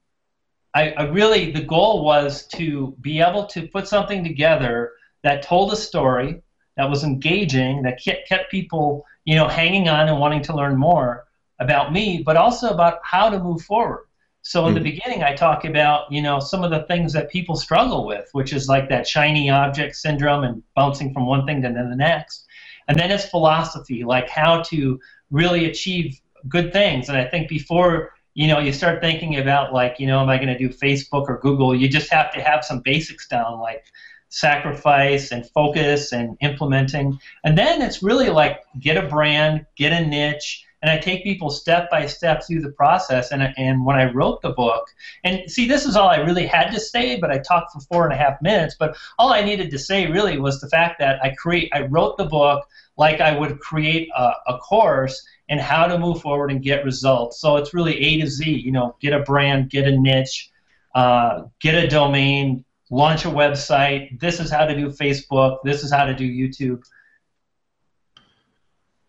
I, 0.75 0.91
I 0.91 1.03
really 1.05 1.51
the 1.51 1.63
goal 1.63 2.05
was 2.05 2.47
to 2.49 2.95
be 3.01 3.21
able 3.21 3.47
to 3.47 3.67
put 3.69 3.89
something 3.89 4.23
together 4.23 4.93
that 5.23 5.43
told 5.43 5.73
a 5.73 5.77
story 5.77 6.43
that 6.77 6.89
was 6.89 7.05
engaging, 7.05 7.83
that 7.83 8.01
kept, 8.03 8.29
kept 8.29 8.51
people 8.51 9.05
you 9.25 9.35
know 9.37 9.49
hanging 9.49 9.89
on 9.89 10.09
and 10.09 10.19
wanting 10.19 10.43
to 10.43 10.57
learn 10.57 10.77
more 10.77 11.25
about 11.59 11.93
me, 11.93 12.23
but 12.25 12.37
also 12.37 12.71
about 12.71 13.01
how 13.05 13.29
to 13.29 13.39
move 13.39 13.63
forward. 13.63 14.07
So 14.43 14.67
in 14.67 14.73
the 14.73 14.81
hmm. 14.81 14.85
beginning, 14.85 15.23
I 15.23 15.35
talk 15.35 15.65
about 15.65 16.11
you 16.11 16.23
know 16.23 16.41
some 16.41 16.65
of 16.65 16.71
the 16.71 16.85
things 16.85 17.13
that 17.13 17.31
people 17.31 17.57
struggle 17.57 18.07
with, 18.07 18.29
which 18.33 18.53
is 18.53 18.69
like 18.69 18.89
that 18.89 19.07
shiny 19.07 19.51
object 19.51 19.97
syndrome 19.97 20.45
and 20.45 20.63
bouncing 20.75 21.13
from 21.13 21.27
one 21.27 21.47
thing 21.47 21.63
to 21.63 21.69
the 21.69 21.97
next, 21.97 22.47
and 22.89 22.99
then 22.99 23.11
it's 23.11 23.29
philosophy, 23.29 24.05
like 24.05 24.29
how 24.29 24.63
to 24.63 24.99
really 25.31 25.67
achieve 25.67 26.19
good 26.49 26.73
things. 26.73 27.09
And 27.09 27.19
I 27.19 27.25
think 27.27 27.49
before 27.49 28.13
you 28.35 28.49
know 28.49 28.59
you 28.59 28.73
start 28.73 29.01
thinking 29.01 29.39
about 29.39 29.73
like 29.73 29.97
you 29.99 30.07
know 30.07 30.21
am 30.21 30.29
I 30.29 30.37
going 30.37 30.49
to 30.49 30.59
do 30.59 30.69
Facebook 30.69 31.29
or 31.29 31.39
Google, 31.41 31.75
you 31.75 31.89
just 31.89 32.11
have 32.13 32.33
to 32.35 32.41
have 32.41 32.65
some 32.65 32.81
basics 32.81 33.29
down, 33.29 33.61
like 33.61 33.85
sacrifice 34.29 35.33
and 35.33 35.49
focus 35.51 36.13
and 36.13 36.37
implementing, 36.41 37.19
and 37.45 37.57
then 37.57 37.83
it's 37.83 38.03
really 38.03 38.31
like 38.31 38.61
get 38.79 38.97
a 38.97 39.07
brand, 39.07 39.67
get 39.77 39.93
a 39.93 40.07
niche 40.07 40.65
and 40.83 40.91
I 40.91 40.99
take 40.99 41.23
people 41.23 41.51
step 41.51 41.91
by 41.91 42.07
step 42.07 42.43
through 42.47 42.63
the 42.63 42.71
process. 42.71 43.33
And, 43.33 43.43
and 43.57 43.85
when 43.85 43.97
I 43.97 44.11
wrote 44.11 44.41
the 44.41 44.51
book, 44.51 44.87
and 45.25 45.51
see, 45.51 45.69
this 45.69 45.85
is 45.85 45.95
all 45.95 46.09
I 46.09 46.19
really 46.19 46.47
had 46.47 46.71
to 46.71 46.81
say, 46.81 47.19
but 47.21 47.31
I 47.31 47.39
talked 47.39 47.73
for 47.73 47.81
four 47.81 48.05
and 48.05 48.15
a 48.15 48.17
half 48.17 48.41
minutes. 48.41 48.77
But 48.79 48.97
all 49.19 49.33
I 49.33 49.43
needed 49.43 49.71
to 49.71 49.79
say 49.79 50.07
really 50.07 50.39
was 50.39 50.61
the 50.61 50.69
fact 50.69 50.99
that 51.01 51.23
I 51.23 51.31
create, 51.31 51.71
I 51.75 51.83
wrote 51.83 52.17
the 52.17 52.25
book 52.25 52.67
like 52.97 53.21
I 53.21 53.39
would 53.39 53.61
create 53.61 54.09
a, 54.17 54.33
a 54.47 54.59
course 54.59 55.23
and 55.51 55.61
how 55.61 55.87
to 55.87 55.99
move 55.99 56.23
forward 56.23 56.51
and 56.51 56.63
get 56.63 56.85
results. 56.85 57.41
So 57.41 57.57
it's 57.57 57.75
really 57.75 57.99
A 57.99 58.21
to 58.23 58.27
Z. 58.27 58.49
You 58.49 58.73
know, 58.73 58.97
get 59.01 59.13
a 59.13 59.21
brand, 59.21 59.69
get 59.69 59.87
a 59.87 59.99
niche, 59.99 60.51
uh, 60.95 61.43
get 61.61 61.75
a 61.75 61.87
domain, 61.87 62.65
launch 62.91 63.27
a 63.27 63.29
website. 63.29 64.19
This 64.19 64.41
is 64.41 64.51
how 64.51 64.65
to 64.65 64.75
do 64.75 64.89
Facebook. 64.89 65.59
This 65.65 65.85
is 65.85 65.93
how 65.93 66.07
to 66.07 66.15
do 66.15 66.25
YouTube. 66.27 66.83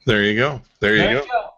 There 0.06 0.24
you 0.24 0.36
go. 0.36 0.62
There 0.80 0.96
you, 0.96 1.02
there 1.02 1.14
go. 1.14 1.22
you 1.22 1.32
go 1.32 1.52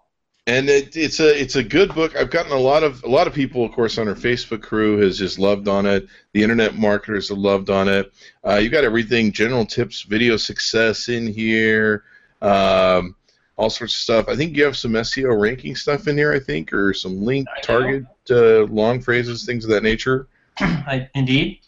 and 0.46 0.70
it, 0.70 0.98
it's 0.98 1.20
a 1.20 1.40
it's 1.40 1.56
a 1.56 1.64
good 1.64 1.94
book. 1.96 2.16
I've 2.16 2.30
gotten 2.30 2.52
a 2.52 2.60
lot 2.60 2.84
of 2.84 3.04
a 3.04 3.08
lot 3.08 3.28
of 3.28 3.34
people, 3.34 3.64
of 3.64 3.72
course, 3.72 3.98
on 3.98 4.08
our 4.08 4.16
Facebook 4.16 4.62
crew 4.62 4.98
has 4.98 5.18
just 5.18 5.40
loved 5.40 5.68
on 5.68 5.86
it. 5.86 6.08
The 6.34 6.44
internet 6.44 6.76
marketers 6.76 7.30
have 7.30 7.38
loved 7.38 7.70
on 7.70 7.88
it. 7.88 8.12
Uh, 8.46 8.56
you 8.56 8.70
got 8.70 8.84
everything, 8.84 9.32
general 9.32 9.66
tips, 9.66 10.02
video 10.02 10.36
success 10.36 11.08
in 11.08 11.28
here, 11.28 12.04
um, 12.42 13.16
all 13.56 13.70
sorts 13.70 13.94
of 13.94 14.00
stuff. 14.00 14.28
I 14.28 14.36
think 14.36 14.56
you 14.56 14.64
have 14.64 14.76
some 14.78 14.94
SEO 14.94 15.40
ranking 15.40 15.76
stuff 15.76 16.08
in 16.08 16.18
here. 16.18 16.34
I 16.34 16.40
think, 16.40 16.74
or 16.74 16.94
some 16.94 17.24
link 17.24 17.48
target 17.62 18.06
uh, 18.30 18.64
long 18.64 19.02
phrases, 19.02 19.46
things 19.46 19.64
of 19.64 19.72
that 19.72 19.84
nature. 19.84 20.28
I, 20.60 21.10
indeed. 21.16 21.60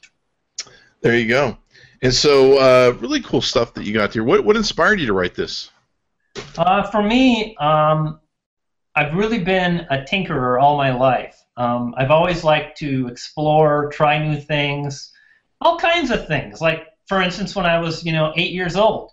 There 1.01 1.17
you 1.17 1.27
go. 1.27 1.57
And 2.01 2.13
so, 2.13 2.57
uh, 2.57 2.95
really 2.99 3.21
cool 3.21 3.41
stuff 3.41 3.73
that 3.75 3.85
you 3.85 3.93
got 3.93 4.13
here. 4.13 4.23
What 4.23 4.43
what 4.43 4.55
inspired 4.55 4.99
you 4.99 5.07
to 5.07 5.13
write 5.13 5.35
this? 5.35 5.71
Uh, 6.57 6.83
for 6.83 7.01
me. 7.01 7.55
Um, 7.57 8.19
I've 8.95 9.13
really 9.13 9.39
been 9.39 9.85
a 9.89 9.97
tinkerer 9.97 10.61
all 10.61 10.77
my 10.77 10.93
life. 10.93 11.43
Um, 11.57 11.93
I've 11.97 12.11
always 12.11 12.43
liked 12.43 12.77
to 12.79 13.07
explore, 13.07 13.89
try 13.91 14.25
new 14.25 14.39
things, 14.39 15.11
all 15.59 15.77
kinds 15.77 16.11
of 16.11 16.27
things. 16.27 16.61
Like, 16.61 16.87
for 17.05 17.21
instance, 17.21 17.55
when 17.55 17.65
I 17.65 17.77
was, 17.79 18.05
you 18.05 18.13
know, 18.13 18.33
eight 18.37 18.51
years 18.51 18.77
old, 18.77 19.11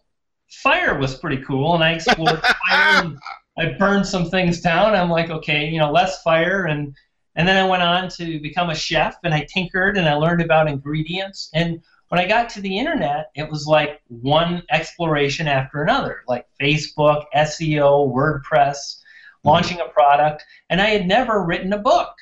fire 0.52 0.99
was 0.99 1.14
pretty 1.14 1.42
cool, 1.42 1.75
and 1.75 1.82
I 1.82 1.92
explored 1.92 2.40
fire. 2.40 3.04
And 3.04 3.18
I 3.59 3.76
burned 3.78 4.06
some 4.06 4.30
things 4.30 4.61
down. 4.61 4.94
I'm 4.94 5.11
like, 5.11 5.30
okay, 5.30 5.68
you 5.68 5.78
know, 5.78 5.90
less 5.90 6.23
fire, 6.23 6.66
and 6.66 6.94
and 7.35 7.49
then 7.49 7.56
I 7.56 7.68
went 7.68 7.82
on 7.82 8.09
to 8.11 8.40
become 8.40 8.71
a 8.71 8.75
chef, 8.75 9.16
and 9.25 9.32
I 9.32 9.47
tinkered 9.52 9.97
and 9.97 10.06
I 10.06 10.14
learned 10.14 10.42
about 10.42 10.68
ingredients. 10.68 11.49
And 11.54 11.82
when 12.09 12.21
I 12.21 12.28
got 12.28 12.50
to 12.50 12.61
the 12.61 12.78
internet, 12.78 13.30
it 13.35 13.50
was 13.50 13.66
like 13.66 14.02
one 14.09 14.62
exploration 14.71 15.49
after 15.49 15.82
another, 15.82 16.25
like 16.28 16.47
Facebook, 16.61 17.25
SEO, 17.35 18.12
WordPress 18.12 18.99
launching 19.44 19.80
a 19.80 19.88
product, 19.88 20.44
and 20.68 20.80
I 20.80 20.90
had 20.90 21.06
never 21.06 21.42
written 21.42 21.73
a 21.73 21.78
book. 21.78 22.14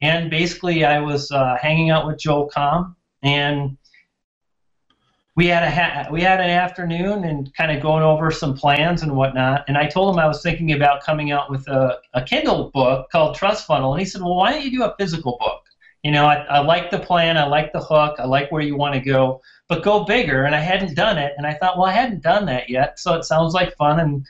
And 0.00 0.30
basically, 0.30 0.84
I 0.84 1.00
was 1.00 1.30
uh, 1.30 1.56
hanging 1.60 1.90
out 1.90 2.06
with 2.06 2.18
Joel 2.18 2.50
Comm, 2.50 2.94
and 3.22 3.76
we 5.34 5.46
had 5.46 5.62
a 5.62 5.70
ha- 5.70 6.08
we 6.10 6.20
had 6.20 6.40
an 6.40 6.50
afternoon 6.50 7.24
and 7.24 7.52
kind 7.54 7.70
of 7.70 7.82
going 7.82 8.02
over 8.02 8.30
some 8.30 8.54
plans 8.56 9.02
and 9.02 9.16
whatnot. 9.16 9.64
And 9.66 9.78
I 9.78 9.86
told 9.86 10.14
him 10.14 10.18
I 10.18 10.26
was 10.26 10.42
thinking 10.42 10.72
about 10.72 11.02
coming 11.02 11.32
out 11.32 11.50
with 11.50 11.66
a, 11.68 11.98
a 12.14 12.22
Kindle 12.22 12.70
book 12.70 13.10
called 13.10 13.34
Trust 13.34 13.66
Funnel, 13.66 13.92
and 13.92 14.00
he 14.00 14.06
said, 14.06 14.20
"Well, 14.20 14.36
why 14.36 14.52
don't 14.52 14.64
you 14.64 14.70
do 14.70 14.84
a 14.84 14.94
physical 14.98 15.36
book? 15.40 15.62
You 16.02 16.10
know, 16.10 16.26
I, 16.26 16.36
I 16.44 16.58
like 16.58 16.90
the 16.90 16.98
plan, 16.98 17.36
I 17.38 17.46
like 17.46 17.72
the 17.72 17.80
hook, 17.80 18.16
I 18.18 18.24
like 18.24 18.50
where 18.50 18.62
you 18.62 18.76
want 18.76 18.94
to 18.94 19.00
go, 19.00 19.40
but 19.68 19.82
go 19.82 20.04
bigger." 20.04 20.44
And 20.44 20.54
I 20.54 20.60
hadn't 20.60 20.94
done 20.94 21.16
it, 21.16 21.32
and 21.38 21.46
I 21.46 21.54
thought, 21.54 21.78
well, 21.78 21.86
I 21.86 21.92
hadn't 21.92 22.22
done 22.22 22.44
that 22.46 22.68
yet, 22.68 22.98
so 22.98 23.14
it 23.14 23.24
sounds 23.24 23.54
like 23.54 23.76
fun 23.76 24.00
and 24.00 24.26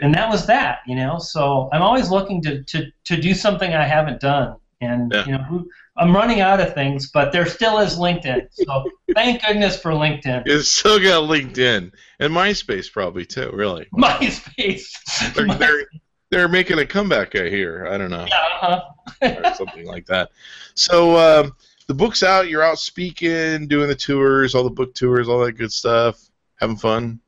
and 0.00 0.12
that 0.14 0.28
was 0.28 0.46
that, 0.46 0.80
you 0.86 0.96
know. 0.96 1.18
So 1.18 1.68
I'm 1.72 1.82
always 1.82 2.10
looking 2.10 2.42
to, 2.42 2.62
to, 2.64 2.86
to 3.04 3.16
do 3.16 3.34
something 3.34 3.74
I 3.74 3.84
haven't 3.84 4.20
done, 4.20 4.56
and 4.80 5.12
yeah. 5.12 5.24
you 5.24 5.32
know, 5.32 5.64
I'm 5.96 6.14
running 6.14 6.40
out 6.40 6.60
of 6.60 6.74
things, 6.74 7.10
but 7.10 7.32
there 7.32 7.46
still 7.46 7.78
is 7.78 7.96
LinkedIn. 7.96 8.48
So 8.50 8.84
thank 9.14 9.44
goodness 9.44 9.80
for 9.80 9.92
LinkedIn. 9.92 10.46
You 10.46 10.60
still 10.60 10.98
got 10.98 11.28
LinkedIn 11.28 11.92
and 12.18 12.32
MySpace 12.32 12.90
probably 12.92 13.24
too, 13.24 13.50
really. 13.52 13.86
MySpace. 13.94 15.34
They're, 15.34 15.46
they're, 15.56 15.86
they're 16.30 16.48
making 16.48 16.80
a 16.80 16.86
comeback, 16.86 17.36
I 17.36 17.48
hear. 17.48 17.86
I 17.86 17.96
don't 17.96 18.10
know. 18.10 18.26
Yeah, 18.28 18.46
uh-huh. 18.60 19.34
or 19.46 19.54
something 19.54 19.86
like 19.86 20.06
that. 20.06 20.30
So 20.74 21.16
um, 21.16 21.52
the 21.86 21.94
book's 21.94 22.22
out. 22.22 22.48
You're 22.48 22.62
out 22.62 22.78
speaking, 22.78 23.68
doing 23.68 23.88
the 23.88 23.94
tours, 23.94 24.54
all 24.54 24.64
the 24.64 24.70
book 24.70 24.94
tours, 24.94 25.28
all 25.28 25.44
that 25.44 25.52
good 25.52 25.72
stuff. 25.72 26.20
Having 26.56 26.76
fun. 26.78 27.20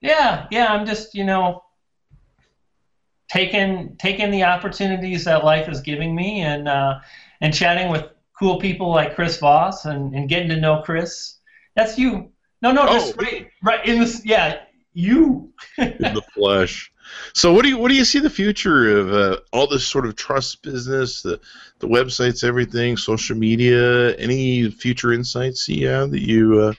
Yeah, 0.00 0.46
yeah. 0.50 0.66
I'm 0.66 0.86
just 0.86 1.14
you 1.14 1.24
know 1.24 1.64
taking 3.28 3.96
taking 3.98 4.30
the 4.30 4.44
opportunities 4.44 5.24
that 5.24 5.44
life 5.44 5.68
is 5.68 5.80
giving 5.80 6.14
me 6.14 6.42
and 6.42 6.68
uh, 6.68 6.98
and 7.40 7.54
chatting 7.54 7.90
with 7.90 8.06
cool 8.38 8.58
people 8.58 8.90
like 8.90 9.14
Chris 9.14 9.38
Voss 9.38 9.84
and, 9.84 10.14
and 10.14 10.28
getting 10.28 10.48
to 10.48 10.56
know 10.56 10.82
Chris. 10.84 11.36
That's 11.74 11.98
you. 11.98 12.30
No, 12.62 12.72
no, 12.72 12.86
just 12.86 13.14
oh, 13.18 13.22
right, 13.22 13.48
right 13.62 13.86
in 13.86 14.00
this. 14.00 14.24
Yeah, 14.24 14.60
you. 14.92 15.52
in 15.78 15.96
the 15.98 16.22
flesh. 16.34 16.92
So, 17.32 17.52
what 17.52 17.62
do 17.62 17.68
you 17.68 17.78
what 17.78 17.88
do 17.88 17.94
you 17.94 18.04
see 18.04 18.18
the 18.18 18.30
future 18.30 18.98
of 18.98 19.12
uh, 19.12 19.36
all 19.52 19.66
this 19.66 19.86
sort 19.86 20.06
of 20.06 20.16
trust 20.16 20.62
business, 20.62 21.22
the 21.22 21.40
the 21.78 21.88
websites, 21.88 22.44
everything, 22.44 22.96
social 22.96 23.36
media? 23.36 24.14
Any 24.16 24.70
future 24.70 25.12
insights 25.12 25.68
you 25.68 25.88
have 25.88 26.10
that 26.10 26.26
you 26.26 26.60
uh, 26.60 26.72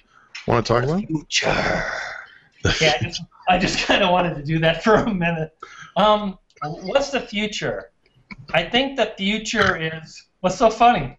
want 0.47 0.65
to 0.65 0.73
talk 0.73 0.83
the 0.83 0.91
about? 0.91 1.07
Future. 1.07 1.85
yeah, 2.81 2.93
I 2.99 3.03
just, 3.03 3.21
just 3.61 3.85
kind 3.85 4.03
of 4.03 4.11
wanted 4.11 4.35
to 4.35 4.43
do 4.43 4.59
that 4.59 4.83
for 4.83 4.95
a 4.95 5.13
minute. 5.13 5.55
Um, 5.95 6.37
what's 6.61 7.09
the 7.09 7.21
future? 7.21 7.91
I 8.53 8.63
think 8.63 8.97
the 8.97 9.13
future 9.17 9.77
is 9.77 10.27
what's 10.41 10.57
so 10.57 10.69
funny. 10.69 11.17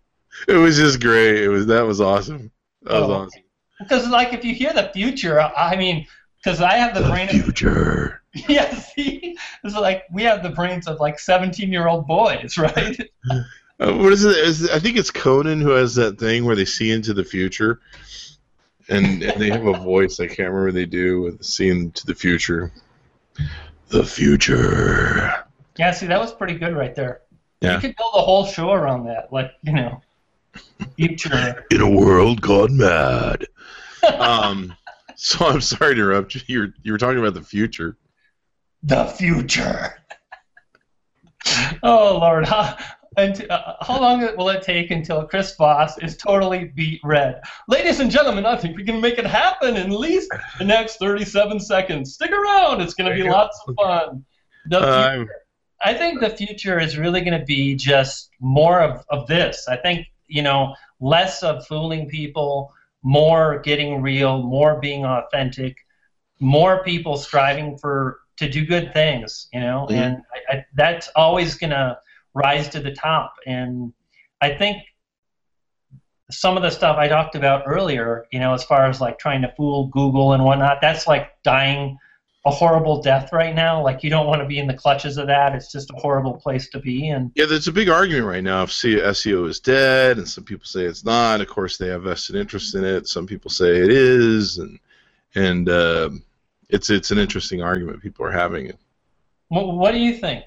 It 0.49 0.55
was 0.55 0.77
just 0.77 1.01
great. 1.01 1.43
It 1.43 1.49
was 1.49 1.67
that 1.67 1.83
was 1.83 2.01
awesome. 2.01 2.51
That 2.83 3.01
was 3.01 3.11
oh, 3.11 3.13
awesome. 3.13 3.43
Because 3.79 4.09
like 4.09 4.33
if 4.33 4.45
you 4.45 4.55
hear 4.55 4.73
the 4.73 4.91
future, 4.93 5.41
I 5.41 5.77
mean, 5.77 6.07
because 6.43 6.61
I 6.61 6.75
have 6.75 6.95
the, 6.95 7.01
brain. 7.01 7.27
the 7.27 7.33
brain 7.33 7.43
future. 7.43 8.23
Of, 8.35 8.43
yeah, 8.49 8.73
see, 8.75 9.37
it's 9.65 9.75
like 9.75 10.05
we 10.13 10.23
have 10.23 10.43
the 10.43 10.51
brains 10.51 10.87
of 10.87 11.01
like 11.01 11.19
seventeen-year-old 11.19 12.07
boys, 12.07 12.57
right? 12.59 13.01
uh, 13.31 13.93
what 13.95 14.13
is 14.13 14.25
it? 14.25 14.37
Is, 14.37 14.69
I 14.71 14.79
think 14.79 14.97
it's 14.97 15.11
Conan 15.11 15.61
who 15.61 15.71
has 15.71 15.95
that 15.97 16.19
thing 16.19 16.45
where 16.45 16.57
they 16.57 16.65
see 16.65 16.91
into 16.91 17.13
the 17.13 17.25
future, 17.25 17.81
and, 18.89 19.23
and 19.23 19.41
they 19.41 19.51
have 19.51 19.67
a 19.67 19.73
voice. 19.73 20.21
I 20.21 20.27
can't 20.27 20.51
remember 20.51 20.73
they 20.73 20.87
do 20.87 21.23
with 21.23 21.45
seeing 21.45 21.91
to 21.93 22.07
the 22.07 22.15
future 22.15 22.73
the 23.91 24.05
future. 24.05 25.40
Yeah, 25.81 25.93
see, 25.93 26.07
that 26.09 26.21
was 26.21 26.31
pretty 26.31 26.59
good 26.59 26.77
right 26.77 26.95
there. 26.95 27.23
Yeah. 27.63 27.77
You 27.77 27.81
could 27.81 27.97
build 27.97 28.13
a 28.15 28.21
whole 28.21 28.45
show 28.45 28.73
around 28.73 29.07
that, 29.07 29.33
like 29.33 29.53
you 29.63 29.73
know, 29.73 30.03
future. 30.95 31.65
In 31.71 31.81
a 31.81 31.89
world 31.89 32.43
gone 32.43 32.77
mad. 32.77 33.47
Um, 34.19 34.75
so 35.15 35.47
I'm 35.47 35.61
sorry 35.61 35.95
to 35.95 36.01
interrupt 36.01 36.35
you. 36.35 36.41
You 36.47 36.59
were, 36.61 36.75
you 36.83 36.93
were 36.93 36.99
talking 36.99 37.19
about 37.19 37.35
the 37.35 37.43
future. 37.43 37.99
The 38.83 39.05
future. 39.05 39.99
oh 41.83 42.19
Lord, 42.19 42.47
how, 42.47 42.79
and, 43.19 43.51
uh, 43.51 43.75
how 43.83 44.01
long 44.01 44.21
will 44.39 44.49
it 44.49 44.63
take 44.63 44.91
until 44.91 45.27
Chris 45.27 45.55
Voss 45.57 45.99
is 45.99 46.17
totally 46.17 46.73
beet 46.75 47.01
red? 47.05 47.43
Ladies 47.69 48.01
and 48.01 48.11
gentlemen, 48.11 48.47
I 48.47 48.57
think 48.57 48.77
we 48.79 48.85
can 48.85 49.03
make 49.03 49.19
it 49.19 49.27
happen 49.27 49.77
in 49.77 49.93
at 49.93 49.99
least 49.99 50.31
the 50.59 50.65
next 50.65 50.97
37 50.97 51.61
seconds. 51.61 52.15
Stick 52.15 52.31
around; 52.33 52.81
it's 52.81 52.95
going 52.95 53.11
to 53.15 53.23
be 53.23 53.29
lots 53.29 53.59
of 53.69 53.75
fun. 53.77 54.25
The 54.67 54.81
Uh, 54.81 55.13
future. 55.15 55.31
I 55.83 55.95
think 55.95 56.21
the 56.21 56.31
future 56.31 56.79
is 56.79 56.99
really 56.99 57.21
going 57.21 57.39
to 57.39 57.45
be 57.45 57.75
just 57.75 58.31
more 58.41 58.81
of, 58.81 59.05
of 59.09 59.27
this. 59.27 59.67
I 59.69 59.77
think, 59.77 60.07
you 60.27 60.43
know, 60.43 60.75
less 61.01 61.43
of 61.43 61.67
fooling 61.67 62.09
people, 62.09 62.73
more 63.03 63.61
getting 63.61 64.03
real, 64.03 64.43
more 64.43 64.79
being 64.79 65.05
authentic, 65.05 65.77
more 66.39 66.83
people 66.85 67.17
striving 67.17 67.79
for 67.79 68.21
to 68.37 68.49
do 68.49 68.65
good 68.65 68.93
things, 68.95 69.49
you 69.53 69.61
know, 69.61 69.87
Mhm. 69.91 69.95
and 69.97 70.23
I, 70.35 70.57
I, 70.57 70.65
that's 70.75 71.09
always 71.15 71.57
going 71.57 71.71
to 71.71 71.99
rise 72.35 72.69
to 72.71 72.81
the 72.81 72.93
top. 72.93 73.35
And 73.47 73.93
I 74.41 74.55
think 74.55 74.83
some 76.31 76.57
of 76.57 76.63
the 76.63 76.71
stuff 76.71 76.97
I 76.97 77.09
talked 77.09 77.35
about 77.35 77.65
earlier, 77.67 78.27
you 78.31 78.39
know, 78.39 78.55
as 78.55 78.65
far 78.65 78.87
as 78.87 79.01
like 79.01 79.19
trying 79.19 79.43
to 79.43 79.53
fool 79.57 79.89
Google 79.89 80.33
and 80.33 80.45
whatnot, 80.45 80.81
that's 80.81 81.07
like 81.07 81.31
dying 81.43 81.99
a 82.47 82.51
horrible 82.51 83.03
death 83.03 83.33
right 83.33 83.55
now. 83.55 83.83
Like 83.83 84.03
you 84.03 84.11
don't 84.11 84.27
want 84.27 84.41
to 84.41 84.47
be 84.47 84.59
in 84.59 84.67
the 84.67 84.75
clutches 84.75 85.19
of 85.19 85.27
that. 85.27 85.55
It's 85.55 85.71
just 85.71 85.91
a 85.91 85.97
horrible 86.01 86.35
place 86.35 86.69
to 86.71 86.79
be. 86.79 87.09
And 87.09 87.31
Yeah, 87.35 87.47
there's 87.47 87.69
a 87.69 87.73
big 87.73 87.89
argument 87.89 88.27
right 88.27 88.43
now 88.43 88.63
if 88.63 88.71
SEO 88.71 89.49
is 89.49 89.61
dead, 89.61 90.19
and 90.19 90.29
some 90.29 90.45
people 90.45 90.67
say 90.67 90.85
it's 90.85 91.05
not. 91.05 91.41
Of 91.41 91.49
course, 91.49 91.77
they 91.77 91.89
have 91.89 92.05
vested 92.05 92.37
interest 92.37 92.75
in 92.75 92.85
it. 92.85 93.09
Some 93.09 93.27
people 93.27 93.51
say 93.51 93.79
it 93.79 93.91
is, 93.91 94.59
and 94.59 94.79
and 95.35 95.69
uh, 95.69 96.11
it's 96.69 96.91
it's 96.91 97.11
an 97.11 97.19
interesting 97.19 97.63
argument 97.63 98.03
people 98.03 98.25
are 98.25 98.33
having. 98.33 98.73
what, 99.49 99.77
what 99.77 99.93
do 99.93 99.99
you 99.99 100.15
think? 100.15 100.47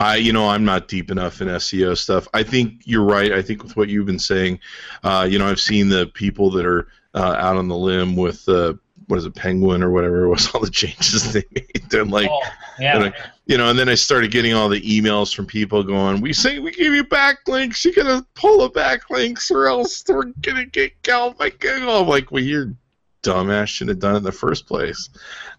I, 0.00 0.16
you 0.16 0.32
know, 0.32 0.48
I'm 0.48 0.64
not 0.64 0.88
deep 0.88 1.10
enough 1.10 1.40
in 1.40 1.48
SEO 1.48 1.96
stuff. 1.96 2.28
I 2.34 2.42
think 2.42 2.82
you're 2.84 3.04
right. 3.04 3.32
I 3.32 3.40
think 3.40 3.62
with 3.62 3.76
what 3.76 3.88
you've 3.88 4.06
been 4.06 4.18
saying, 4.18 4.58
uh, 5.02 5.26
you 5.30 5.38
know, 5.38 5.46
I've 5.46 5.60
seen 5.60 5.88
the 5.88 6.06
people 6.06 6.50
that 6.50 6.66
are 6.66 6.88
uh, 7.14 7.36
out 7.38 7.56
on 7.56 7.68
the 7.68 7.76
limb 7.76 8.16
with 8.16 8.46
uh, 8.48 8.74
what 9.08 9.18
is 9.18 9.26
it, 9.26 9.34
Penguin 9.34 9.82
or 9.82 9.90
whatever 9.90 10.24
it 10.24 10.28
was, 10.28 10.48
all 10.54 10.60
the 10.60 10.70
changes 10.70 11.32
they 11.32 11.44
made. 11.54 11.90
They're 11.90 12.04
like, 12.04 12.28
oh, 12.30 12.40
yeah. 12.78 13.04
and 13.04 13.14
you 13.46 13.58
know, 13.58 13.68
and 13.68 13.78
then 13.78 13.88
I 13.88 13.94
started 13.94 14.30
getting 14.30 14.54
all 14.54 14.68
the 14.68 14.80
emails 14.80 15.34
from 15.34 15.46
people 15.46 15.82
going, 15.82 16.20
"We 16.20 16.32
say 16.32 16.58
we 16.58 16.70
give 16.70 16.94
you 16.94 17.04
backlinks, 17.04 17.84
you 17.84 17.92
gotta 17.92 18.24
pull 18.34 18.60
the 18.60 18.70
backlinks, 18.70 19.50
or 19.50 19.66
else 19.66 20.04
we're 20.08 20.32
gonna 20.42 20.66
get 20.66 21.02
killed 21.02 21.38
by 21.38 21.50
Google." 21.50 22.02
I'm 22.02 22.08
like, 22.08 22.30
"Well, 22.30 22.42
you're 22.42 22.74
dumbass. 23.22 23.68
Should 23.68 23.88
have 23.88 23.98
done 23.98 24.14
it 24.14 24.18
in 24.18 24.24
the 24.24 24.32
first 24.32 24.66
place." 24.66 25.08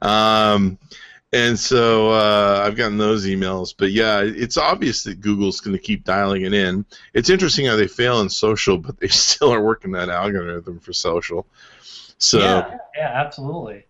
Um, 0.02 0.78
and 1.34 1.60
so 1.60 2.12
uh, 2.12 2.64
I've 2.64 2.78
gotten 2.78 3.00
those 3.00 3.26
emails, 3.26 3.74
but 3.76 3.92
yeah, 3.92 4.22
it's 4.24 4.56
obvious 4.56 5.04
that 5.04 5.20
Google's 5.20 5.62
going 5.62 5.76
to 5.76 5.82
keep 5.82 6.04
dialing 6.04 6.44
it 6.44 6.54
in. 6.54 6.86
It's 7.16 7.32
interesting 7.32 7.66
how 7.66 7.76
they 7.76 7.88
fail 7.88 8.22
in 8.22 8.30
social, 8.30 8.78
but 8.78 9.00
they 9.00 9.08
still 9.10 9.52
are 9.52 9.62
working 9.62 9.92
that 9.94 10.10
algorithm 10.10 10.80
for 10.80 10.94
social. 10.94 11.48
So 12.17 12.39
yeah, 12.39 12.77
yeah, 12.96 13.12
absolutely. 13.13 13.86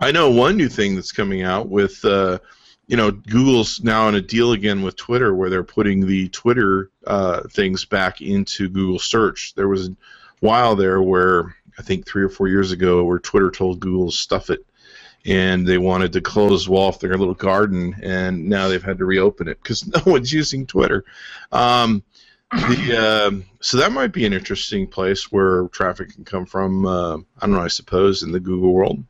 I 0.00 0.12
know 0.12 0.30
one 0.30 0.56
new 0.56 0.68
thing 0.68 0.94
that's 0.94 1.12
coming 1.12 1.42
out 1.42 1.68
with, 1.68 2.04
uh, 2.04 2.38
you 2.86 2.96
know, 2.96 3.10
Google's 3.10 3.82
now 3.82 4.08
in 4.08 4.14
a 4.14 4.20
deal 4.20 4.52
again 4.52 4.82
with 4.82 4.96
Twitter 4.96 5.34
where 5.34 5.50
they're 5.50 5.64
putting 5.64 6.06
the 6.06 6.28
Twitter 6.28 6.90
uh, 7.06 7.42
things 7.50 7.84
back 7.84 8.20
into 8.20 8.68
Google 8.68 8.98
search. 8.98 9.54
There 9.54 9.68
was 9.68 9.88
a 9.88 9.96
while 10.40 10.76
there 10.76 11.02
where 11.02 11.56
I 11.78 11.82
think 11.82 12.06
three 12.06 12.22
or 12.22 12.28
four 12.28 12.48
years 12.48 12.72
ago 12.72 13.02
where 13.04 13.18
Twitter 13.18 13.50
told 13.50 13.80
Google 13.80 14.10
to 14.10 14.16
stuff 14.16 14.50
it. 14.50 14.64
And 15.26 15.66
they 15.66 15.78
wanted 15.78 16.12
to 16.12 16.20
close 16.20 16.68
off 16.68 17.00
their 17.00 17.16
little 17.16 17.32
garden, 17.32 17.96
and 18.02 18.46
now 18.46 18.68
they've 18.68 18.82
had 18.82 18.98
to 18.98 19.06
reopen 19.06 19.48
it 19.48 19.58
because 19.62 19.86
no 19.94 20.02
one's 20.04 20.30
using 20.30 20.66
Twitter. 20.66 21.06
Um, 21.50 22.02
the, 22.52 23.26
um 23.26 23.44
so 23.60 23.76
that 23.78 23.92
might 23.92 24.12
be 24.12 24.26
an 24.26 24.32
interesting 24.32 24.86
place 24.86 25.32
where 25.32 25.68
traffic 25.68 26.12
can 26.14 26.24
come 26.24 26.46
from. 26.46 26.86
Uh, 26.86 27.16
I 27.16 27.20
don't 27.46 27.52
know. 27.52 27.60
I 27.60 27.68
suppose 27.68 28.22
in 28.22 28.30
the 28.32 28.40
Google 28.40 28.72
world. 28.72 29.02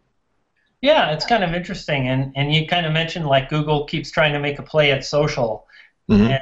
Yeah, 0.80 1.12
it's 1.12 1.24
kind 1.26 1.42
of 1.42 1.54
interesting. 1.54 2.08
And 2.08 2.32
and 2.36 2.52
you 2.54 2.66
kind 2.66 2.86
of 2.86 2.92
mentioned 2.92 3.26
like 3.26 3.48
Google 3.48 3.84
keeps 3.84 4.10
trying 4.10 4.32
to 4.32 4.38
make 4.38 4.58
a 4.58 4.62
play 4.62 4.92
at 4.92 5.04
social. 5.04 5.66
Mhm. 6.10 6.28
And 6.30 6.40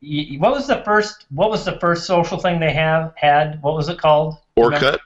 y- 0.00 0.36
what 0.38 0.52
was 0.52 0.66
the 0.66 0.82
first? 0.84 1.26
What 1.30 1.50
was 1.50 1.64
the 1.64 1.78
first 1.80 2.06
social 2.06 2.38
thing 2.38 2.58
they 2.60 2.72
have 2.72 3.12
had? 3.16 3.60
What 3.62 3.74
was 3.74 3.88
it 3.88 3.98
called? 3.98 4.36
Orkut, 4.56 4.98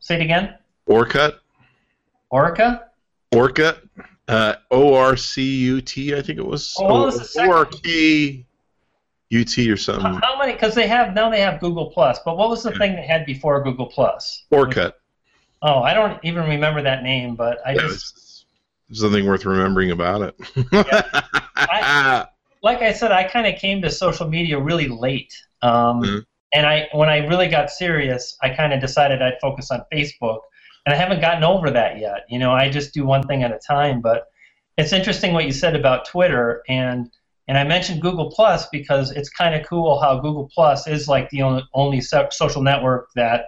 Say 0.00 0.16
it 0.16 0.22
again. 0.22 0.54
Orkut, 0.88 1.38
Orca. 2.30 2.84
Orkut, 3.34 3.86
uh, 4.28 4.54
O 4.70 4.94
R 4.94 5.16
C 5.16 5.42
U 5.64 5.80
T, 5.82 6.14
I 6.14 6.22
think 6.22 6.38
it 6.38 6.46
was. 6.46 6.74
Oh, 6.78 6.84
what 6.84 7.06
was 7.06 7.18
the 7.18 7.24
second? 7.24 7.50
O 7.50 7.56
R 7.56 7.64
K 7.66 8.44
U 9.30 9.44
T 9.44 9.70
or 9.70 9.76
something. 9.76 10.14
how 10.22 10.38
many? 10.38 10.52
Because 10.52 10.74
they 10.74 10.86
have 10.86 11.14
now 11.14 11.28
they 11.30 11.40
have 11.40 11.60
Google 11.60 11.90
Plus. 11.90 12.18
But 12.24 12.36
what 12.36 12.48
was 12.48 12.62
the 12.62 12.72
thing 12.72 12.96
they 12.96 13.06
had 13.06 13.26
before 13.26 13.62
Google 13.62 13.86
Plus? 13.86 14.44
Orkut. 14.52 14.92
Oh, 15.62 15.80
I 15.82 15.92
don't 15.92 16.18
even 16.24 16.44
remember 16.48 16.82
that 16.82 17.02
name, 17.02 17.34
but 17.34 17.58
I 17.66 17.74
That 17.74 17.82
just 17.88 18.46
there's 18.88 19.02
nothing 19.02 19.26
worth 19.26 19.44
remembering 19.44 19.90
about 19.90 20.22
it. 20.22 20.34
I- 21.56 22.26
like 22.62 22.82
I 22.82 22.92
said, 22.92 23.12
I 23.12 23.22
kind 23.22 23.46
of 23.46 23.54
came 23.60 23.80
to 23.82 23.90
social 23.90 24.28
media 24.28 24.58
really 24.58 24.88
late. 24.88 25.32
Um, 25.62 26.02
Mhm. 26.02 26.24
And 26.52 26.66
I, 26.66 26.88
when 26.92 27.10
I 27.10 27.18
really 27.26 27.46
got 27.46 27.70
serious, 27.70 28.36
I 28.42 28.48
kind 28.48 28.72
of 28.72 28.80
decided 28.80 29.20
I'd 29.20 29.38
focus 29.38 29.70
on 29.70 29.84
Facebook, 29.92 30.40
and 30.86 30.94
I 30.94 30.96
haven't 30.96 31.20
gotten 31.20 31.44
over 31.44 31.70
that 31.70 31.98
yet. 31.98 32.24
You 32.30 32.38
know, 32.38 32.52
I 32.52 32.70
just 32.70 32.94
do 32.94 33.04
one 33.04 33.22
thing 33.26 33.42
at 33.42 33.52
a 33.52 33.58
time. 33.58 34.00
But 34.00 34.28
it's 34.78 34.94
interesting 34.94 35.34
what 35.34 35.44
you 35.44 35.52
said 35.52 35.76
about 35.76 36.06
Twitter, 36.06 36.62
and 36.68 37.10
and 37.48 37.56
I 37.56 37.64
mentioned 37.64 38.02
Google 38.02 38.30
Plus 38.30 38.68
because 38.68 39.10
it's 39.10 39.30
kind 39.30 39.54
of 39.54 39.66
cool 39.66 39.98
how 40.00 40.20
Google 40.20 40.50
Plus 40.54 40.86
is 40.86 41.08
like 41.08 41.30
the 41.30 41.42
only, 41.42 41.62
only 41.74 42.00
social 42.00 42.62
network 42.62 43.08
that 43.16 43.46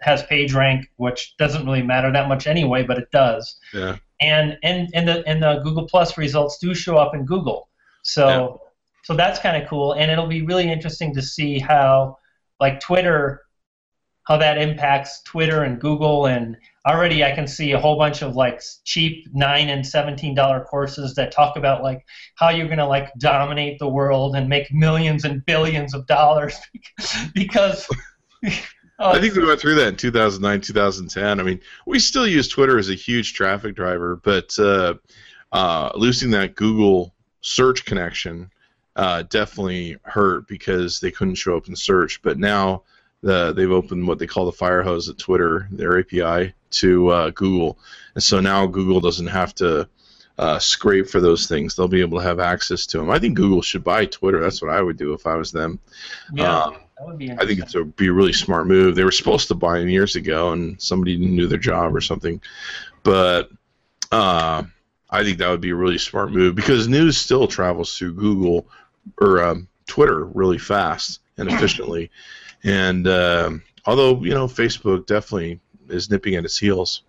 has 0.00 0.22
PageRank, 0.22 0.84
which 0.96 1.36
doesn't 1.36 1.66
really 1.66 1.82
matter 1.82 2.12
that 2.12 2.28
much 2.28 2.46
anyway, 2.46 2.84
but 2.84 2.98
it 2.98 3.10
does 3.10 3.58
yeah. 3.74 3.96
and 4.20 4.56
and 4.62 4.88
and 4.94 5.08
the 5.08 5.26
and 5.26 5.42
the 5.42 5.60
Google 5.64 5.88
Plus 5.88 6.16
results 6.16 6.58
do 6.58 6.72
show 6.74 6.96
up 6.96 7.14
in 7.14 7.24
Google. 7.24 7.68
So 8.02 8.60
so 9.02 9.14
that's 9.14 9.38
kind 9.40 9.60
of 9.60 9.68
cool, 9.68 9.92
and 9.92 10.10
it'll 10.10 10.26
be 10.26 10.42
really 10.42 10.70
interesting 10.70 11.14
to 11.14 11.22
see 11.22 11.58
how 11.58 12.18
like 12.60 12.80
Twitter, 12.80 13.42
how 14.24 14.36
that 14.36 14.58
impacts 14.58 15.22
Twitter 15.22 15.64
and 15.64 15.80
Google, 15.80 16.26
and 16.26 16.56
already 16.86 17.24
I 17.24 17.32
can 17.32 17.46
see 17.46 17.72
a 17.72 17.80
whole 17.80 17.98
bunch 17.98 18.22
of 18.22 18.36
like 18.36 18.62
cheap 18.84 19.26
nine 19.32 19.68
and 19.68 19.86
seventeen 19.86 20.34
dollar 20.34 20.64
courses 20.64 21.14
that 21.14 21.32
talk 21.32 21.56
about 21.56 21.82
like 21.82 22.06
how 22.36 22.50
you're 22.50 22.68
gonna 22.68 22.88
like 22.88 23.12
dominate 23.18 23.78
the 23.78 23.88
world 23.88 24.36
and 24.36 24.48
make 24.48 24.72
millions 24.72 25.24
and 25.24 25.44
billions 25.44 25.94
of 25.94 26.06
dollars 26.06 26.58
because. 27.34 27.86
Oh, 28.98 29.10
I 29.12 29.20
think 29.20 29.34
we 29.34 29.44
went 29.44 29.60
through 29.60 29.74
that 29.76 29.88
in 29.88 29.96
2009, 29.96 30.60
2010. 30.60 31.40
I 31.40 31.42
mean, 31.42 31.60
we 31.86 31.98
still 31.98 32.26
use 32.26 32.48
Twitter 32.48 32.78
as 32.78 32.88
a 32.88 32.94
huge 32.94 33.34
traffic 33.34 33.74
driver, 33.74 34.16
but 34.16 34.58
uh, 34.58 34.94
uh, 35.52 35.90
losing 35.94 36.30
that 36.30 36.54
Google 36.54 37.14
search 37.40 37.84
connection 37.84 38.50
uh, 38.96 39.22
definitely 39.22 39.96
hurt 40.04 40.48
because 40.48 41.00
they 41.00 41.10
couldn't 41.10 41.34
show 41.34 41.56
up 41.56 41.68
in 41.68 41.76
search. 41.76 42.22
But 42.22 42.38
now 42.38 42.84
the, 43.22 43.52
they've 43.52 43.70
opened 43.70 44.06
what 44.06 44.18
they 44.18 44.26
call 44.26 44.46
the 44.46 44.52
fire 44.52 44.82
hose 44.82 45.08
at 45.08 45.18
Twitter, 45.18 45.68
their 45.70 45.98
API, 45.98 46.54
to 46.70 47.08
uh, 47.08 47.30
Google. 47.30 47.78
And 48.14 48.22
so 48.22 48.40
now 48.40 48.66
Google 48.66 49.00
doesn't 49.00 49.26
have 49.26 49.54
to 49.56 49.88
uh, 50.38 50.58
scrape 50.58 51.08
for 51.08 51.20
those 51.20 51.46
things. 51.46 51.74
They'll 51.74 51.88
be 51.88 52.00
able 52.00 52.18
to 52.18 52.24
have 52.24 52.40
access 52.40 52.86
to 52.86 52.98
them. 52.98 53.10
I 53.10 53.18
think 53.18 53.36
Google 53.36 53.62
should 53.62 53.84
buy 53.84 54.06
Twitter. 54.06 54.40
That's 54.40 54.60
what 54.60 54.70
I 54.70 54.82
would 54.82 54.96
do 54.96 55.12
if 55.12 55.26
I 55.26 55.34
was 55.34 55.50
them. 55.50 55.78
yeah, 56.32 56.64
um, 56.64 56.76
that 56.98 57.06
would 57.06 57.18
be. 57.18 57.32
I 57.32 57.46
think 57.46 57.60
it's 57.60 57.74
a 57.74 57.84
be 57.84 58.08
a 58.08 58.12
really 58.12 58.32
smart 58.32 58.66
move. 58.66 58.94
They 58.94 59.04
were 59.04 59.12
supposed 59.12 59.48
to 59.48 59.54
buy 59.54 59.78
them 59.78 59.88
years 59.88 60.16
ago, 60.16 60.52
and 60.52 60.80
somebody 60.80 61.16
didn't 61.16 61.36
do 61.36 61.46
their 61.46 61.58
job 61.58 61.94
or 61.94 62.00
something. 62.00 62.40
But 63.02 63.50
uh, 64.12 64.64
I 65.10 65.24
think 65.24 65.38
that 65.38 65.48
would 65.48 65.60
be 65.60 65.70
a 65.70 65.76
really 65.76 65.98
smart 65.98 66.32
move 66.32 66.54
because 66.54 66.88
news 66.88 67.16
still 67.16 67.46
travels 67.46 67.96
through 67.96 68.14
Google 68.14 68.66
or 69.20 69.42
um, 69.42 69.68
Twitter 69.86 70.24
really 70.24 70.58
fast 70.58 71.20
and 71.38 71.50
efficiently. 71.50 72.10
And 72.66 73.06
um, 73.06 73.62
although 73.86 74.22
you 74.22 74.34
know 74.34 74.46
Facebook 74.46 75.06
definitely 75.06 75.60
is 75.88 76.10
nipping 76.10 76.34
at 76.34 76.44
its 76.44 76.58
heels. 76.58 77.02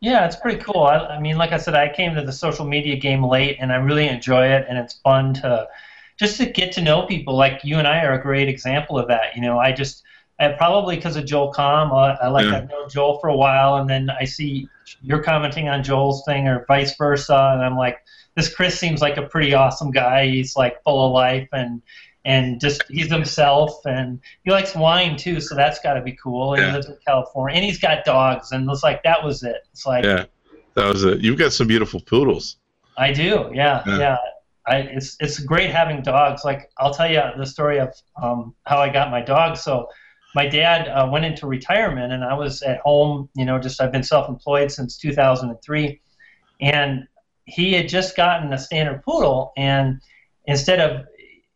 Yeah, 0.00 0.26
it's 0.26 0.36
pretty 0.36 0.60
cool. 0.60 0.82
I, 0.82 0.98
I 0.98 1.20
mean, 1.20 1.36
like 1.38 1.52
I 1.52 1.58
said, 1.58 1.74
I 1.74 1.92
came 1.92 2.14
to 2.14 2.22
the 2.22 2.32
social 2.32 2.66
media 2.66 2.96
game 2.96 3.24
late, 3.24 3.56
and 3.60 3.72
I 3.72 3.76
really 3.76 4.08
enjoy 4.08 4.48
it, 4.48 4.66
and 4.68 4.76
it's 4.76 4.94
fun 4.94 5.34
to 5.34 5.68
just 6.18 6.38
to 6.38 6.46
get 6.46 6.72
to 6.72 6.82
know 6.82 7.06
people. 7.06 7.36
Like 7.36 7.60
you 7.62 7.78
and 7.78 7.86
I 7.86 8.04
are 8.04 8.14
a 8.14 8.22
great 8.22 8.48
example 8.48 8.98
of 8.98 9.08
that. 9.08 9.36
You 9.36 9.42
know, 9.42 9.58
I 9.58 9.72
just 9.72 10.02
I, 10.40 10.48
probably 10.48 10.96
because 10.96 11.16
of 11.16 11.24
Joel 11.24 11.52
Comm, 11.52 11.92
I, 11.92 12.24
I 12.24 12.28
like 12.28 12.46
Yeah. 12.46 12.58
I've 12.58 12.68
known 12.68 12.88
Joel 12.88 13.20
for 13.20 13.28
a 13.28 13.36
while, 13.36 13.76
and 13.76 13.88
then 13.88 14.10
I 14.10 14.24
see 14.24 14.68
you're 15.02 15.22
commenting 15.22 15.68
on 15.68 15.84
Joel's 15.84 16.24
thing, 16.24 16.48
or 16.48 16.64
vice 16.66 16.96
versa, 16.96 17.52
and 17.54 17.62
I'm 17.62 17.76
like, 17.76 17.98
this 18.34 18.52
Chris 18.52 18.78
seems 18.78 19.00
like 19.00 19.18
a 19.18 19.22
pretty 19.22 19.54
awesome 19.54 19.92
guy. 19.92 20.26
He's 20.26 20.56
like 20.56 20.82
full 20.82 21.06
of 21.06 21.12
life, 21.12 21.48
and 21.52 21.80
and 22.28 22.60
just 22.60 22.82
he's 22.90 23.10
himself, 23.10 23.80
and 23.86 24.20
he 24.44 24.50
likes 24.50 24.74
wine 24.74 25.16
too, 25.16 25.40
so 25.40 25.54
that's 25.54 25.80
got 25.80 25.94
to 25.94 26.02
be 26.02 26.12
cool. 26.22 26.52
And 26.52 26.60
Yeah. 26.62 26.68
he 26.68 26.74
lives 26.76 26.88
in 26.88 26.98
California, 27.06 27.56
and 27.56 27.64
he's 27.64 27.80
got 27.80 28.04
dogs, 28.04 28.52
and 28.52 28.70
it's 28.70 28.82
like 28.82 29.02
that 29.04 29.24
was 29.24 29.42
it. 29.42 29.56
It's 29.72 29.86
like 29.86 30.04
Yeah, 30.04 30.26
that 30.74 30.86
was 30.92 31.04
it. 31.04 31.20
You've 31.20 31.38
got 31.38 31.54
some 31.54 31.66
beautiful 31.66 32.00
poodles. 32.00 32.58
I 32.98 33.12
do, 33.12 33.50
yeah, 33.54 33.82
Yeah. 33.86 33.98
yeah. 33.98 34.16
I, 34.66 34.76
it's 34.96 35.16
it's 35.20 35.38
great 35.38 35.70
having 35.70 36.02
dogs. 36.02 36.44
Like 36.44 36.70
I'll 36.76 36.92
tell 36.92 37.10
you 37.10 37.22
the 37.38 37.46
story 37.46 37.78
of 37.80 37.94
um, 38.22 38.54
how 38.66 38.78
I 38.78 38.90
got 38.90 39.10
my 39.10 39.22
dog. 39.22 39.56
So 39.56 39.88
my 40.34 40.46
dad 40.46 40.88
uh, 40.88 41.08
went 41.10 41.24
into 41.24 41.46
retirement, 41.46 42.12
and 42.12 42.22
I 42.22 42.34
was 42.34 42.60
at 42.60 42.78
home. 42.80 43.30
You 43.34 43.46
know, 43.46 43.58
just 43.58 43.80
I've 43.80 43.92
been 43.92 44.02
self-employed 44.02 44.70
since 44.70 44.98
2003, 44.98 45.98
and 46.60 47.08
he 47.46 47.72
had 47.72 47.88
just 47.88 48.14
gotten 48.14 48.52
a 48.52 48.58
standard 48.58 49.02
poodle, 49.02 49.54
and 49.56 50.02
instead 50.44 50.80
of 50.80 51.06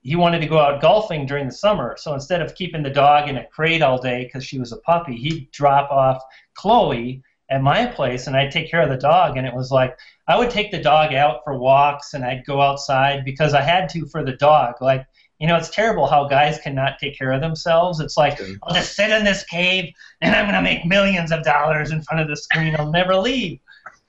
he 0.03 0.17
wanted 0.17 0.41
to 0.41 0.47
go 0.47 0.59
out 0.59 0.81
golfing 0.83 1.27
during 1.27 1.47
the 1.47 1.53
summer, 1.53 1.97
so 1.99 2.15
instead 2.15 2.43
of 2.43 2.55
keeping 2.55 2.83
the 2.83 2.91
dog 2.91 3.29
in 3.29 3.37
a 3.37 3.47
crate 3.47 3.83
all 3.83 4.01
day 4.01 4.25
because 4.25 4.45
she 4.45 4.59
was 4.59 4.73
a 4.73 4.79
puppy, 4.79 5.17
he'd 5.17 5.51
drop 5.53 5.91
off 5.91 6.23
Chloe 6.55 7.23
at 7.51 7.62
my 7.62 7.87
place, 7.87 8.27
and 8.27 8.37
I'd 8.37 8.51
take 8.51 8.71
care 8.71 8.83
of 8.83 8.88
the 8.88 8.97
dog, 8.97 9.37
and 9.37 9.47
it 9.47 9.55
was 9.55 9.71
like 9.71 9.97
I 10.29 10.38
would 10.38 10.51
take 10.51 10.71
the 10.71 10.81
dog 10.81 11.12
out 11.15 11.43
for 11.45 11.59
walks 11.59 12.15
and 12.15 12.25
I'd 12.25 12.47
go 12.47 12.61
outside 12.61 13.25
because 13.25 13.55
I 13.55 13.61
had 13.61 13.88
to 13.91 14.07
for 14.07 14.25
the 14.25 14.33
dog. 14.33 14.77
Like, 14.81 15.05
you 15.41 15.49
know, 15.49 15.57
it's 15.57 15.69
terrible 15.69 16.07
how 16.07 16.29
guys 16.29 16.59
cannot 16.61 16.99
take 17.01 17.19
care 17.19 17.33
of 17.33 17.41
themselves. 17.41 17.99
It's 17.99 18.17
like, 18.17 18.41
Okay. 18.41 18.55
I'll 18.62 18.75
just 18.75 18.95
sit 18.95 19.11
in 19.11 19.25
this 19.25 19.45
cave 19.45 19.93
and 20.21 20.35
I'm 20.35 20.45
going 20.45 20.55
to 20.55 20.62
make 20.62 20.87
millions 20.87 21.33
of 21.33 21.43
dollars 21.43 21.91
in 21.91 22.03
front 22.03 22.23
of 22.23 22.29
the 22.29 22.37
screen. 22.37 22.77
I'll 22.79 22.91
never 22.91 23.17
leave. 23.17 23.59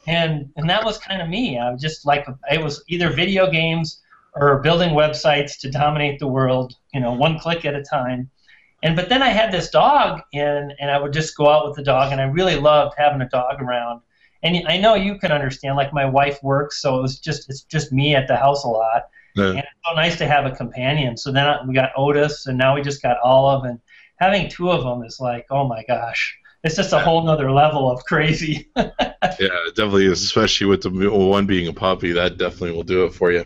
And 0.06 0.52
and 0.58 0.70
that 0.70 0.84
was 0.86 0.98
kind 0.98 1.22
of 1.22 1.30
me. 1.30 1.58
I 1.58 1.72
was 1.72 1.82
just 1.82 2.06
like 2.06 2.28
it 2.52 2.62
was 2.62 2.84
either 2.88 3.10
video 3.10 3.50
games 3.50 4.02
or 4.36 4.60
building 4.60 4.92
websites 4.92 5.58
to 5.60 5.70
dominate 5.70 6.20
the 6.20 6.28
world, 6.28 6.76
you 6.94 7.00
know, 7.00 7.14
one 7.14 7.40
click 7.40 7.66
at 7.66 7.76
a 7.76 7.84
time. 7.84 8.30
And 8.82 8.96
but 8.96 9.08
then 9.10 9.22
I 9.24 9.30
had 9.30 9.52
this 9.52 9.70
dog 9.70 10.22
and 10.34 10.74
and 10.80 10.92
I 10.92 11.00
would 11.00 11.14
just 11.14 11.38
go 11.38 11.50
out 11.50 11.66
with 11.68 11.76
the 11.76 11.84
dog 11.84 12.12
and 12.12 12.20
I 12.20 12.26
really 12.26 12.56
loved 12.56 12.96
having 12.98 13.22
a 13.22 13.30
dog 13.30 13.62
around 13.62 14.02
and 14.44 14.68
I 14.68 14.78
know 14.78 14.96
you 14.96 15.18
can 15.18 15.32
understand. 15.32 15.78
Like 15.78 15.94
my 15.94 16.06
wife 16.06 16.42
works, 16.44 16.82
so 16.82 17.00
it 17.00 17.02
was 17.02 17.20
just 17.20 17.50
it's 17.50 17.62
just 17.62 17.92
me 17.92 18.14
at 18.14 18.28
the 18.28 18.36
house 18.36 18.66
a 18.66 18.68
lot, 18.68 19.04
Yeah. 19.36 19.50
and 19.52 19.60
it's 19.60 19.68
so 19.88 19.96
nice 19.96 20.18
to 20.18 20.28
have 20.28 20.46
a 20.46 20.52
companion. 20.52 21.18
So 21.18 21.32
then 21.32 21.66
we 21.68 21.74
got 21.74 21.92
Otis, 21.96 22.46
and 22.46 22.58
now 22.58 22.76
we 22.76 22.82
just 22.82 23.02
got 23.02 23.18
Olive, 23.24 23.64
and 23.64 23.80
having 24.18 24.50
two 24.50 24.70
of 24.70 24.84
them 24.84 25.02
is 25.04 25.20
like, 25.20 25.46
oh 25.50 25.68
my 25.68 25.84
gosh, 25.88 26.38
it's 26.64 26.76
just 26.76 26.92
a 26.94 27.00
whole 27.00 27.24
nother 27.24 27.52
level 27.52 27.90
of 27.90 28.04
crazy. 28.06 28.70
Yeah, 29.40 29.48
it 29.68 29.76
definitely 29.76 30.06
is, 30.06 30.22
especially 30.22 30.68
with 30.68 30.84
the 30.84 30.90
one 31.10 31.48
being 31.48 31.68
a 31.68 31.74
puppy. 31.74 32.12
That 32.12 32.38
definitely 32.38 32.72
will 32.72 32.84
do 32.84 33.06
it 33.06 33.14
for 33.14 33.32
you. 33.32 33.46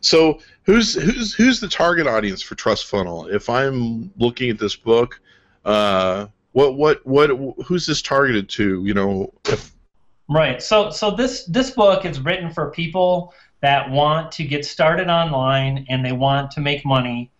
So, 0.00 0.40
who's 0.64 0.94
who's 0.94 1.34
who's 1.34 1.60
the 1.60 1.68
target 1.68 2.06
audience 2.06 2.42
for 2.42 2.54
Trust 2.54 2.86
Funnel? 2.86 3.26
If 3.26 3.48
I'm 3.48 4.12
looking 4.16 4.50
at 4.50 4.58
this 4.58 4.76
book, 4.76 5.20
uh, 5.64 6.26
what 6.52 6.76
what 6.76 7.06
what 7.06 7.30
who's 7.64 7.86
this 7.86 8.02
targeted 8.02 8.48
to? 8.50 8.84
You 8.84 8.94
know, 8.94 9.32
if 9.46 9.72
Right. 10.28 10.60
So 10.60 10.90
so 10.90 11.10
this 11.10 11.44
this 11.44 11.70
book 11.70 12.04
is 12.04 12.20
written 12.20 12.50
for 12.50 12.70
people 12.70 13.32
that 13.60 13.90
want 13.90 14.32
to 14.32 14.44
get 14.44 14.64
started 14.64 15.08
online 15.08 15.86
and 15.88 16.04
they 16.04 16.12
want 16.12 16.50
to 16.52 16.60
make 16.60 16.84
money. 16.84 17.30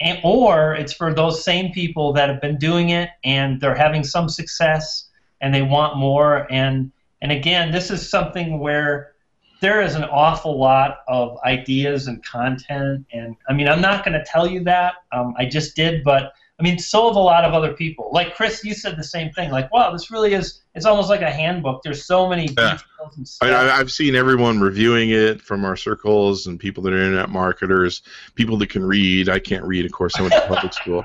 And, 0.00 0.18
or 0.24 0.74
it's 0.74 0.92
for 0.92 1.14
those 1.14 1.42
same 1.42 1.72
people 1.72 2.12
that 2.12 2.28
have 2.28 2.40
been 2.40 2.58
doing 2.58 2.90
it 2.90 3.08
and 3.24 3.60
they're 3.60 3.74
having 3.74 4.04
some 4.04 4.28
success 4.28 5.08
and 5.40 5.54
they 5.54 5.62
want 5.62 5.96
more 5.96 6.46
and 6.52 6.92
and 7.22 7.32
again 7.32 7.70
this 7.70 7.90
is 7.90 8.08
something 8.08 8.58
where 8.58 9.12
there 9.60 9.80
is 9.82 9.94
an 9.94 10.04
awful 10.04 10.58
lot 10.58 10.98
of 11.08 11.38
ideas 11.44 12.06
and 12.08 12.24
content 12.24 13.04
and 13.12 13.36
I 13.48 13.52
mean 13.52 13.68
I'm 13.68 13.80
not 13.80 14.04
going 14.04 14.12
to 14.18 14.24
tell 14.24 14.46
you 14.46 14.62
that 14.64 14.94
um, 15.12 15.34
I 15.38 15.46
just 15.46 15.74
did 15.76 16.04
but 16.04 16.32
I 16.58 16.62
mean 16.62 16.78
so 16.78 17.06
have 17.08 17.16
a 17.16 17.20
lot 17.20 17.44
of 17.44 17.54
other 17.54 17.72
people 17.72 18.10
like 18.12 18.34
Chris 18.34 18.62
you 18.64 18.74
said 18.74 18.96
the 18.96 19.04
same 19.04 19.30
thing 19.32 19.50
like 19.50 19.72
wow 19.72 19.90
this 19.92 20.10
really 20.10 20.34
is 20.34 20.62
it's 20.74 20.84
almost 20.86 21.08
like 21.08 21.22
a 21.22 21.30
handbook 21.30 21.82
there's 21.82 22.04
so 22.04 22.28
many 22.28 22.44
Yeah. 22.58 22.72
details 22.72 23.16
and 23.16 23.26
stuff. 23.28 23.48
I- 23.48 23.78
I've 23.78 23.90
seen 23.90 24.14
everyone 24.14 24.60
reviewing 24.60 25.10
it 25.10 25.40
from 25.40 25.64
our 25.64 25.76
circles 25.76 26.46
and 26.46 26.58
people 26.60 26.82
that 26.84 26.92
are 26.92 27.00
internet 27.00 27.30
marketers, 27.30 28.02
people 28.34 28.56
that 28.58 28.68
can 28.68 28.84
read. 28.84 29.28
I 29.30 29.38
can't 29.38 29.64
read, 29.64 29.86
of 29.86 29.92
course. 29.92 30.14
I 30.18 30.22
went 30.22 30.34
to 30.34 30.40
public 30.46 30.72
school. 30.82 31.02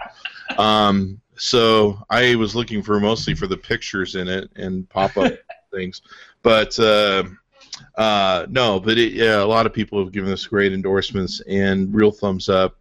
Um, 0.57 1.21
so 1.37 1.97
I 2.09 2.35
was 2.35 2.53
looking 2.55 2.83
for 2.83 2.99
mostly 2.99 3.33
for 3.33 3.47
the 3.47 3.55
pictures 3.57 4.15
in 4.15 4.27
it 4.27 4.49
and 4.57 4.87
pop 4.89 5.15
up 5.17 5.31
things. 5.73 6.01
But 6.43 6.77
uh, 6.79 7.23
uh, 7.95 8.45
no, 8.49 8.79
but 8.79 8.97
it, 8.97 9.13
yeah, 9.13 9.41
a 9.41 9.45
lot 9.45 9.65
of 9.65 9.73
people 9.73 10.03
have 10.03 10.11
given 10.11 10.31
us 10.31 10.45
great 10.45 10.73
endorsements 10.73 11.41
and 11.47 11.93
real 11.93 12.11
thumbs 12.11 12.49
up. 12.49 12.77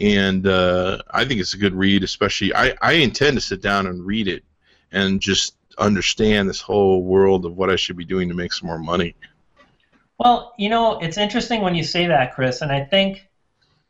And 0.00 0.46
uh, 0.46 1.02
I 1.10 1.24
think 1.24 1.40
it's 1.40 1.54
a 1.54 1.58
good 1.58 1.74
read, 1.74 2.02
especially. 2.02 2.54
I, 2.54 2.74
I 2.82 2.92
intend 2.94 3.36
to 3.36 3.40
sit 3.40 3.62
down 3.62 3.86
and 3.86 4.04
read 4.04 4.26
it 4.26 4.44
and 4.90 5.20
just 5.20 5.54
understand 5.78 6.48
this 6.48 6.60
whole 6.60 7.02
world 7.02 7.44
of 7.44 7.56
what 7.56 7.70
I 7.70 7.76
should 7.76 7.96
be 7.96 8.04
doing 8.04 8.28
to 8.28 8.34
make 8.34 8.52
some 8.52 8.66
more 8.66 8.78
money. 8.78 9.14
Well, 10.18 10.54
you 10.58 10.68
know, 10.68 10.98
it's 11.00 11.18
interesting 11.18 11.60
when 11.60 11.74
you 11.74 11.84
say 11.84 12.06
that, 12.06 12.34
Chris, 12.34 12.60
and 12.60 12.70
I 12.70 12.84
think 12.84 13.28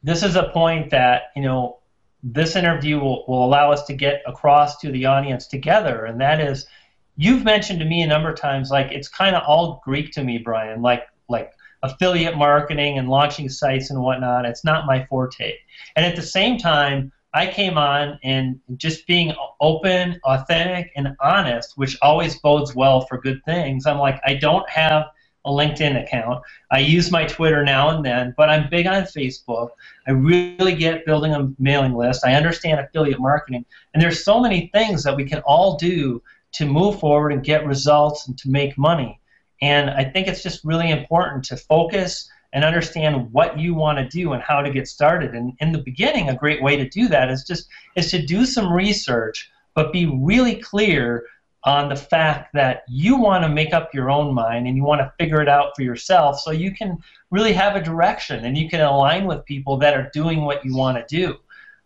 this 0.03 0.23
is 0.23 0.37
a 0.37 0.45
point 0.45 0.91
that, 0.91 1.25
you 1.37 1.43
know, 1.43 1.79
this 2.23 2.57
interview 2.57 2.99
will, 2.99 3.25
will 3.29 3.45
allow 3.45 3.71
us 3.71 3.85
to 3.85 3.93
get 3.93 4.23
across 4.27 4.79
to 4.79 4.91
the 4.91 5.07
audience 5.07 5.47
together, 5.47 6.07
and 6.07 6.21
that 6.21 6.41
is 6.41 6.67
you've 7.17 7.45
mentioned 7.45 7.79
to 7.81 7.85
me 7.85 8.03
a 8.03 8.07
number 8.07 8.31
of 8.31 8.37
times 8.39 8.71
like 8.71 8.91
it's 8.93 9.09
kind 9.09 9.37
of 9.37 9.43
all 9.47 9.81
Greek 9.85 10.13
to 10.13 10.25
me, 10.25 10.39
Brian, 10.39 10.83
like 10.83 11.05
like 11.29 11.53
affiliate 11.83 12.37
marketing 12.37 12.99
and 12.99 13.09
launching 13.09 13.49
sites 13.49 13.91
and 13.91 14.01
whatnot. 14.01 14.47
It's 14.47 14.65
not 14.65 14.87
my 14.87 15.05
forte. 15.07 15.55
And 15.97 16.05
at 16.05 16.17
the 16.17 16.23
same 16.23 16.59
time, 16.59 17.13
I 17.35 17.47
came 17.47 17.77
on 17.77 18.19
and 18.23 18.61
just 18.77 19.07
being 19.07 19.35
open, 19.61 20.21
authentic, 20.25 20.93
and 20.97 21.17
honest, 21.21 21.77
which 21.77 21.99
always 22.01 22.39
bodes 22.39 22.75
well 22.75 23.03
for 23.03 23.21
good 23.21 23.45
things. 23.45 23.87
I'm 23.87 23.99
like, 23.99 24.21
I 24.25 24.35
don't 24.35 24.69
have 24.71 25.07
a 25.45 25.51
LinkedIn 25.51 26.03
account. 26.03 26.43
I 26.71 26.79
use 26.79 27.11
my 27.11 27.27
Twitter 27.27 27.65
now 27.65 27.91
and 27.91 28.05
then, 28.05 28.35
but 28.37 28.49
I'm 28.49 28.71
big 28.71 28.87
on 28.87 29.03
Facebook. 29.03 29.71
I 30.07 30.13
really 30.13 30.75
get 30.75 31.05
building 31.05 31.35
a 31.35 31.51
mailing 31.59 31.95
list. 31.95 32.25
I 32.25 32.35
understand 32.35 32.81
affiliate 32.81 33.21
marketing. 33.21 33.67
And 33.93 34.03
there's 34.03 34.25
so 34.25 34.41
many 34.41 34.71
things 34.73 35.03
that 35.03 35.17
we 35.17 35.25
can 35.25 35.41
all 35.41 35.77
do 35.77 36.23
to 36.55 36.67
move 36.67 37.01
forward 37.01 37.33
and 37.33 37.45
get 37.45 37.67
results 37.67 38.29
and 38.29 38.39
to 38.39 38.51
make 38.51 38.79
money. 38.79 39.21
And 39.61 39.91
I 39.91 40.05
think 40.05 40.29
it's 40.29 40.43
just 40.43 40.65
really 40.65 40.91
important 40.91 41.45
to 41.45 41.57
focus 41.57 42.29
and 42.53 42.65
understand 42.65 43.33
what 43.33 43.59
you 43.59 43.75
want 43.75 43.99
to 43.99 44.09
do 44.09 44.33
and 44.33 44.43
how 44.43 44.63
to 44.63 44.71
get 44.71 44.87
started. 44.87 45.35
And 45.35 45.55
in 45.61 45.73
the 45.73 45.83
beginning, 45.83 46.29
a 46.29 46.37
great 46.37 46.63
way 46.63 46.77
to 46.77 46.89
do 46.89 47.09
that 47.09 47.31
is 47.31 47.43
just 47.45 47.69
is 47.97 48.11
to 48.13 48.25
do 48.25 48.47
some 48.47 48.73
research, 48.73 49.51
but 49.75 49.93
be 49.93 50.07
really 50.07 50.57
clear 50.57 51.25
on 51.65 51.89
the 51.89 51.97
fact 51.97 52.53
that 52.53 52.83
you 52.89 53.17
want 53.17 53.43
to 53.43 53.49
make 53.49 53.73
up 53.73 53.93
your 53.95 54.11
own 54.11 54.35
mind 54.35 54.67
and 54.67 54.77
you 54.77 54.85
want 54.85 55.01
to 55.01 55.13
figure 55.19 55.41
it 55.41 55.49
out 55.49 55.73
for 55.75 55.83
yourself 55.83 56.39
so 56.39 56.51
you 56.51 56.75
can 56.75 56.99
really 57.31 57.55
have 57.55 57.75
a 57.75 57.83
direction 57.83 58.45
and 58.45 58.57
you 58.57 58.69
can 58.69 58.83
align 58.83 59.27
with 59.27 59.45
people 59.47 59.79
that 59.79 59.95
are 59.95 60.11
doing 60.13 60.45
what 60.45 60.65
you 60.65 60.77
want 60.77 60.97
to 60.97 61.17
do. 61.17 61.37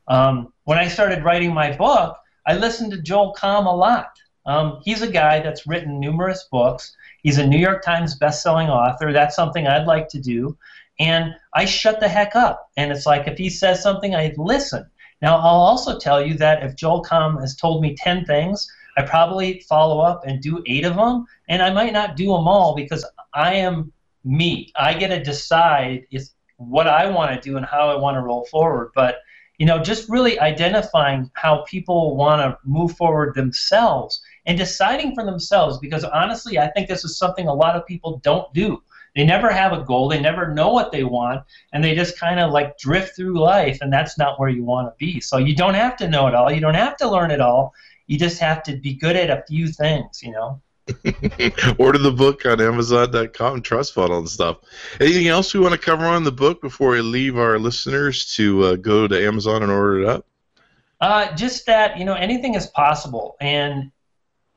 Um, 0.08 0.52
when 0.64 0.78
I 0.78 0.88
started 0.88 1.22
writing 1.22 1.54
my 1.54 1.74
book, 1.74 2.16
I 2.44 2.56
listened 2.56 2.90
to 2.92 3.00
Joel 3.00 3.34
Comm 3.38 3.66
a 3.66 3.70
lot. 3.70 4.10
Um, 4.48 4.80
he's 4.82 5.02
a 5.02 5.10
guy 5.10 5.40
that's 5.40 5.66
written 5.66 6.00
numerous 6.00 6.48
books. 6.50 6.96
He's 7.22 7.36
a 7.36 7.46
New 7.46 7.58
York 7.58 7.84
Times 7.84 8.16
best-selling 8.16 8.68
author. 8.68 9.12
That's 9.12 9.36
something 9.36 9.66
I'd 9.66 9.86
like 9.86 10.08
to 10.08 10.20
do. 10.20 10.56
And 10.98 11.34
I 11.54 11.66
shut 11.66 12.00
the 12.00 12.08
heck 12.08 12.34
up. 12.34 12.70
And 12.78 12.90
it's 12.90 13.04
like 13.04 13.28
if 13.28 13.36
he 13.36 13.50
says 13.50 13.82
something, 13.82 14.14
I 14.14 14.34
listen. 14.38 14.86
Now, 15.20 15.36
I'll 15.36 15.60
also 15.60 15.98
tell 15.98 16.24
you 16.24 16.34
that 16.38 16.62
if 16.62 16.76
Joel 16.76 17.04
Comm 17.04 17.38
has 17.40 17.56
told 17.56 17.82
me 17.82 17.94
10 17.94 18.24
things, 18.24 18.66
I 18.96 19.02
probably 19.02 19.60
follow 19.68 20.00
up 20.00 20.26
and 20.26 20.40
do 20.40 20.62
eight 20.66 20.84
of 20.84 20.96
them, 20.96 21.26
and 21.48 21.62
I 21.62 21.70
might 21.70 21.92
not 21.92 22.16
do 22.16 22.24
them 22.24 22.48
all 22.48 22.74
because 22.74 23.04
I 23.34 23.54
am 23.54 23.92
me. 24.24 24.72
I 24.76 24.94
get 24.94 25.08
to 25.08 25.22
decide 25.22 26.06
what 26.56 26.88
I 26.88 27.08
want 27.08 27.34
to 27.34 27.48
do 27.48 27.56
and 27.58 27.66
how 27.66 27.90
I 27.90 27.96
want 27.96 28.16
to 28.16 28.22
roll 28.22 28.46
forward. 28.46 28.92
But 28.94 29.18
you 29.58 29.66
know, 29.66 29.80
just 29.80 30.08
really 30.08 30.38
identifying 30.38 31.30
how 31.34 31.64
people 31.68 32.16
want 32.16 32.40
to 32.40 32.58
move 32.64 32.96
forward 32.96 33.34
themselves 33.34 34.20
and 34.48 34.58
deciding 34.58 35.14
for 35.14 35.24
themselves. 35.24 35.78
Because 35.78 36.02
honestly, 36.02 36.58
I 36.58 36.68
think 36.70 36.88
this 36.88 37.04
is 37.04 37.16
something 37.16 37.46
a 37.46 37.54
lot 37.54 37.76
of 37.76 37.86
people 37.86 38.18
don't 38.24 38.52
do. 38.52 38.82
They 39.14 39.24
never 39.24 39.50
have 39.50 39.72
a 39.72 39.82
goal. 39.82 40.08
They 40.08 40.20
never 40.20 40.52
know 40.52 40.72
what 40.72 40.92
they 40.92 41.04
want, 41.04 41.42
and 41.72 41.82
they 41.82 41.94
just 41.94 42.18
kind 42.18 42.40
of 42.40 42.52
like 42.52 42.78
drift 42.78 43.16
through 43.16 43.38
life, 43.38 43.78
and 43.80 43.92
that's 43.92 44.18
not 44.18 44.38
where 44.38 44.48
you 44.48 44.64
want 44.64 44.88
to 44.88 44.94
be. 44.98 45.20
So 45.20 45.38
you 45.38 45.54
don't 45.54 45.74
have 45.74 45.96
to 45.98 46.08
know 46.08 46.26
it 46.26 46.34
all. 46.34 46.50
You 46.50 46.60
don't 46.60 46.74
have 46.74 46.96
to 46.98 47.10
learn 47.10 47.30
it 47.30 47.40
all. 47.40 47.74
You 48.06 48.18
just 48.18 48.38
have 48.38 48.62
to 48.64 48.76
be 48.76 48.94
good 48.94 49.16
at 49.16 49.30
a 49.30 49.44
few 49.48 49.68
things, 49.68 50.22
you 50.22 50.32
know. 50.32 50.60
Order 51.78 51.98
the 51.98 52.14
book 52.16 52.46
on 52.46 52.60
Amazon.com, 52.60 53.62
Trust 53.62 53.92
Funnel 53.92 54.18
and 54.18 54.28
stuff. 54.28 54.58
Anything 55.00 55.26
else 55.28 55.52
we 55.52 55.60
want 55.60 55.72
to 55.72 55.78
cover 55.78 56.06
on 56.06 56.24
the 56.24 56.32
book 56.32 56.62
before 56.62 56.90
we 56.90 57.02
leave 57.02 57.36
our 57.36 57.58
listeners 57.58 58.34
to 58.36 58.62
uh, 58.64 58.76
go 58.76 59.06
to 59.06 59.26
Amazon 59.26 59.62
and 59.62 59.72
order 59.72 60.00
it 60.00 60.08
up? 60.08 60.26
Uh, 61.00 61.34
just 61.34 61.66
that 61.66 61.98
you 61.98 62.04
know 62.04 62.14
anything 62.14 62.54
is 62.54 62.66
possible, 62.68 63.36
and 63.40 63.92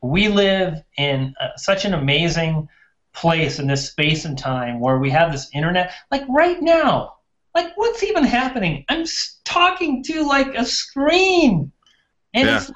we 0.01 0.27
live 0.29 0.81
in 0.97 1.33
uh, 1.39 1.49
such 1.57 1.85
an 1.85 1.93
amazing 1.93 2.67
place 3.13 3.59
in 3.59 3.67
this 3.67 3.89
space 3.89 4.25
and 4.25 4.37
time 4.37 4.79
where 4.79 4.97
we 4.97 5.09
have 5.09 5.31
this 5.31 5.49
internet. 5.53 5.93
Like 6.11 6.23
right 6.29 6.61
now, 6.61 7.15
like 7.53 7.71
what's 7.75 8.03
even 8.03 8.23
happening? 8.23 8.85
I'm 8.89 9.01
s- 9.01 9.39
talking 9.45 10.03
to 10.05 10.23
like 10.23 10.55
a 10.55 10.65
screen, 10.65 11.71
and 12.33 12.47
Yeah. 12.47 12.57
it's 12.57 12.67
like 12.69 12.75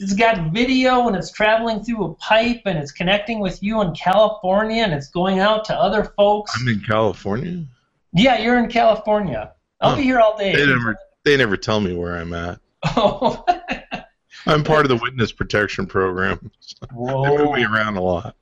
it's 0.00 0.14
got 0.14 0.52
video 0.52 1.08
and 1.08 1.16
it's 1.16 1.32
traveling 1.32 1.82
through 1.82 2.04
a 2.04 2.14
pipe 2.14 2.60
and 2.66 2.78
it's 2.78 2.92
connecting 2.92 3.40
with 3.40 3.60
you 3.64 3.80
in 3.82 3.92
California 3.96 4.84
and 4.84 4.92
it's 4.94 5.08
going 5.10 5.40
out 5.40 5.64
to 5.64 5.74
other 5.76 6.04
folks. 6.16 6.52
I'm 6.60 6.68
in 6.68 6.80
California. 6.80 7.64
yeah, 8.12 8.38
you're 8.38 8.58
in 8.58 8.70
California. 8.70 9.52
I'll 9.80 9.90
Huh. 9.90 9.96
be 9.96 10.02
here 10.04 10.20
all 10.20 10.38
day. 10.38 10.54
They 10.54 10.66
never 10.66 10.96
they 11.24 11.36
never 11.36 11.56
tell 11.56 11.80
me 11.80 11.94
where 11.94 12.16
I'm 12.16 12.32
at. 12.32 12.60
Oh. 12.96 13.44
I'm 14.46 14.64
part 14.64 14.84
of 14.84 14.88
the 14.88 14.96
witness 14.96 15.32
protection 15.32 15.86
program. 15.86 16.50
They 16.80 16.96
move 17.04 17.52
me 17.52 17.64
around 17.64 17.96
a 17.96 18.02
lot. 18.02 18.36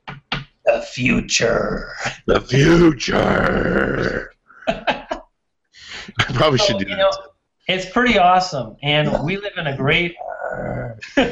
The 0.64 0.82
future. 0.82 1.92
The 2.26 2.40
future. 2.40 4.32
I 4.68 5.18
probably 6.34 6.58
should 6.58 6.76
oh, 6.76 6.80
do 6.80 6.84
you 6.88 6.96
that. 6.96 6.98
know, 6.98 7.10
it's 7.68 7.90
pretty 7.90 8.18
awesome, 8.18 8.76
and 8.82 9.24
we 9.24 9.36
live 9.36 9.52
in 9.56 9.66
a 9.66 9.76
great. 9.76 10.14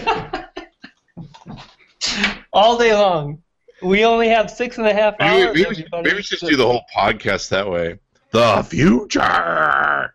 All 2.53 2.77
day 2.79 2.94
long. 2.94 3.42
We 3.83 4.05
only 4.05 4.29
have 4.29 4.50
six 4.50 4.79
and 4.79 4.87
a 4.87 4.94
half 4.94 5.16
Maybe, 5.18 5.46
hours. 5.46 5.55
maybe, 5.57 5.66
everybody. 5.66 6.03
maybe 6.05 6.16
we 6.16 6.22
should 6.22 6.38
do 6.40 6.57
the 6.57 6.66
whole 6.66 6.85
podcast 6.96 7.48
that 7.50 7.68
way. 7.68 7.98
The 8.31 8.62
future. 8.62 10.13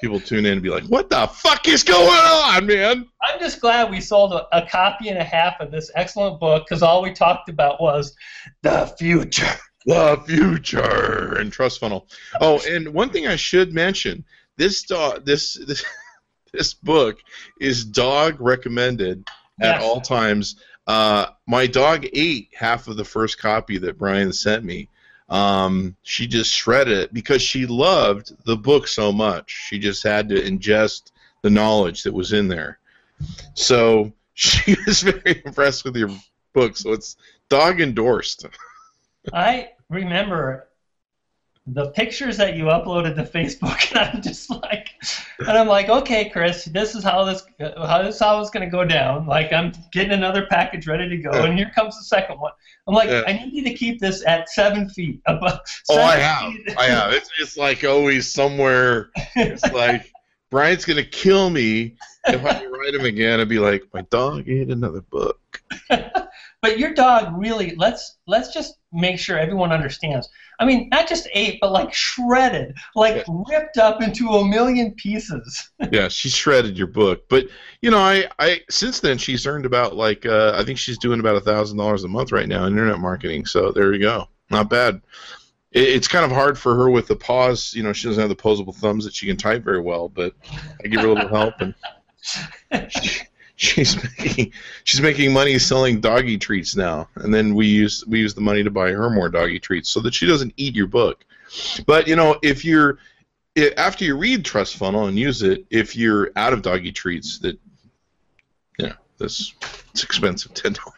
People 0.00 0.20
tune 0.20 0.46
in 0.46 0.52
and 0.54 0.62
be 0.62 0.70
like, 0.70 0.84
"What 0.84 1.10
the 1.10 1.26
fuck 1.26 1.66
is 1.68 1.82
going 1.82 2.06
on, 2.08 2.66
man?" 2.66 3.06
I'm 3.22 3.40
just 3.40 3.60
glad 3.60 3.90
we 3.90 4.00
sold 4.00 4.32
a, 4.32 4.46
a 4.56 4.66
copy 4.66 5.08
and 5.08 5.18
a 5.18 5.24
half 5.24 5.60
of 5.60 5.70
this 5.70 5.90
excellent 5.94 6.38
book 6.40 6.64
because 6.68 6.82
all 6.82 7.02
we 7.02 7.12
talked 7.12 7.48
about 7.48 7.80
was 7.80 8.14
the 8.62 8.86
future. 8.98 9.48
The 9.86 10.20
future 10.26 11.36
and 11.38 11.52
trust 11.52 11.78
funnel. 11.80 12.08
Oh, 12.40 12.60
and 12.68 12.92
one 12.92 13.10
thing 13.10 13.26
I 13.28 13.36
should 13.36 13.72
mention: 13.72 14.24
this 14.56 14.82
dog, 14.82 15.24
this 15.24 15.54
this 15.66 15.84
this 16.52 16.74
book 16.74 17.18
is 17.60 17.84
dog 17.84 18.40
recommended 18.40 19.24
at 19.60 19.80
Yes. 19.80 19.82
all 19.82 20.00
times. 20.00 20.56
Uh, 20.86 21.26
my 21.46 21.66
dog 21.66 22.06
ate 22.12 22.48
half 22.54 22.88
of 22.88 22.96
the 22.96 23.04
first 23.04 23.38
copy 23.38 23.78
that 23.78 23.98
Brian 23.98 24.32
sent 24.32 24.64
me. 24.64 24.88
Um, 25.28 25.96
she 26.02 26.26
just 26.26 26.52
shredded 26.52 26.98
it 26.98 27.14
because 27.14 27.42
she 27.42 27.66
loved 27.66 28.32
the 28.44 28.56
book 28.56 28.86
so 28.86 29.12
much. 29.12 29.50
She 29.68 29.78
just 29.78 30.02
had 30.02 30.28
to 30.28 30.40
ingest 30.40 31.10
the 31.42 31.50
knowledge 31.50 32.04
that 32.04 32.14
was 32.14 32.32
in 32.32 32.48
there. 32.48 32.78
So 33.54 34.12
she 34.34 34.76
was 34.86 35.02
very 35.02 35.42
impressed 35.44 35.84
with 35.84 35.96
your 35.96 36.10
book. 36.52 36.76
So 36.76 36.92
it's 36.92 37.16
dog 37.48 37.80
endorsed. 37.80 38.46
I 39.32 39.70
remember 39.88 40.65
the 41.68 41.90
pictures 41.90 42.36
that 42.36 42.56
you 42.56 42.64
uploaded 42.64 43.16
to 43.16 43.24
Facebook, 43.24 43.90
and 43.90 43.98
I'm 43.98 44.22
just 44.22 44.48
like, 44.50 44.90
and 45.40 45.50
I'm 45.58 45.66
like, 45.66 45.88
okay, 45.88 46.28
Chris, 46.28 46.64
this 46.66 46.94
is 46.94 47.02
how 47.02 47.24
this 47.24 47.42
how 47.58 48.02
this 48.02 48.20
how 48.20 48.40
it's 48.40 48.50
gonna 48.50 48.70
go 48.70 48.84
down. 48.84 49.26
Like 49.26 49.52
I'm 49.52 49.72
getting 49.92 50.12
another 50.12 50.46
package 50.46 50.86
ready 50.86 51.08
to 51.08 51.16
go, 51.18 51.30
Yeah. 51.32 51.46
and 51.46 51.58
here 51.58 51.70
comes 51.74 51.96
the 51.98 52.04
second 52.04 52.38
one. 52.38 52.52
I'm 52.86 52.94
like, 52.94 53.08
Yeah. 53.08 53.22
I 53.26 53.32
need 53.32 53.52
you 53.52 53.64
to 53.64 53.74
keep 53.74 54.00
this 54.00 54.24
at 54.26 54.48
seven 54.50 54.88
feet 54.88 55.20
above. 55.26 55.58
Oh, 55.90 56.00
I 56.00 56.16
have. 56.16 56.52
feet. 56.52 56.74
I 56.78 56.84
have. 56.84 57.12
It's, 57.12 57.30
it's 57.40 57.56
like 57.56 57.82
always 57.82 58.32
somewhere. 58.32 59.10
It's 59.34 59.64
like 59.72 60.12
Brian's 60.50 60.84
gonna 60.84 61.04
kill 61.04 61.50
me 61.50 61.96
if 62.28 62.44
I 62.44 62.64
write 62.64 62.94
him 62.94 63.04
again 63.04 63.40
and 63.40 63.48
be 63.48 63.58
like, 63.58 63.82
my 63.92 64.02
dog 64.02 64.48
ate 64.48 64.70
another 64.70 65.00
book. 65.00 65.40
But 66.66 66.80
your 66.80 66.94
dog 66.94 67.32
really 67.38 67.76
let's 67.76 68.18
let's 68.26 68.52
just 68.52 68.78
make 68.92 69.20
sure 69.20 69.38
everyone 69.38 69.70
understands. 69.70 70.28
I 70.58 70.64
mean, 70.64 70.88
not 70.88 71.08
just 71.08 71.28
ate, 71.32 71.58
but 71.60 71.70
like 71.70 71.94
shredded, 71.94 72.76
like 72.96 73.24
ripped 73.48 73.78
up 73.78 74.02
into 74.02 74.30
a 74.30 74.44
million 74.44 74.90
pieces. 74.94 75.70
yeah, 75.92 76.08
she 76.08 76.28
shredded 76.28 76.76
your 76.76 76.88
book. 76.88 77.28
But 77.28 77.46
you 77.82 77.92
know, 77.92 77.98
I, 77.98 78.26
I 78.40 78.62
since 78.68 78.98
then 78.98 79.16
she's 79.16 79.46
earned 79.46 79.64
about 79.64 79.94
like 79.94 80.26
uh, 80.26 80.56
I 80.56 80.64
think 80.64 80.80
she's 80.80 80.98
doing 80.98 81.20
about 81.20 81.36
a 81.36 81.40
thousand 81.40 81.78
dollars 81.78 82.02
a 82.02 82.08
month 82.08 82.32
right 82.32 82.48
now 82.48 82.64
in 82.64 82.72
internet 82.72 82.98
marketing. 82.98 83.46
So 83.46 83.70
there 83.70 83.92
you 83.92 84.00
go. 84.00 84.26
Not 84.50 84.68
bad. 84.68 85.02
It, 85.70 85.84
it's 85.84 86.08
kind 86.08 86.24
of 86.24 86.32
hard 86.32 86.58
for 86.58 86.74
her 86.74 86.90
with 86.90 87.06
the 87.06 87.14
paws. 87.14 87.74
You 87.74 87.84
know, 87.84 87.92
she 87.92 88.08
doesn't 88.08 88.20
have 88.20 88.28
the 88.28 88.34
posable 88.34 88.74
thumbs 88.74 89.04
that 89.04 89.14
she 89.14 89.28
can 89.28 89.36
type 89.36 89.62
very 89.62 89.80
well. 89.80 90.08
But 90.08 90.34
I 90.82 90.88
give 90.88 91.02
her 91.02 91.06
a 91.06 91.12
little 91.12 91.28
help 91.28 91.54
and. 91.60 91.74
She, 92.90 93.20
she's 93.56 93.96
making 94.18 94.52
she's 94.84 95.00
making 95.00 95.32
money 95.32 95.58
selling 95.58 96.00
doggy 96.00 96.38
treats 96.38 96.76
now, 96.76 97.08
and 97.16 97.34
then 97.34 97.54
we 97.54 97.66
use 97.66 98.04
we 98.06 98.20
use 98.20 98.34
the 98.34 98.40
money 98.40 98.62
to 98.62 98.70
buy 98.70 98.90
her 98.92 99.10
more 99.10 99.28
doggy 99.28 99.58
treats 99.58 99.88
so 99.88 100.00
that 100.00 100.14
she 100.14 100.26
doesn't 100.26 100.52
eat 100.56 100.74
your 100.74 100.86
book. 100.86 101.24
But 101.86 102.06
you 102.06 102.16
know, 102.16 102.38
if 102.42 102.64
you're 102.64 102.98
after 103.76 104.04
you 104.04 104.16
read 104.16 104.44
Trust 104.44 104.76
Funnel 104.76 105.06
and 105.06 105.18
use 105.18 105.42
it, 105.42 105.66
if 105.70 105.96
you're 105.96 106.30
out 106.36 106.52
of 106.52 106.62
doggy 106.62 106.92
treats, 106.92 107.38
that 107.40 107.58
yeah, 108.78 108.92
this 109.18 109.54
it's 109.90 110.04
expensive 110.04 110.54
ten 110.54 110.74
dollars. 110.74 110.92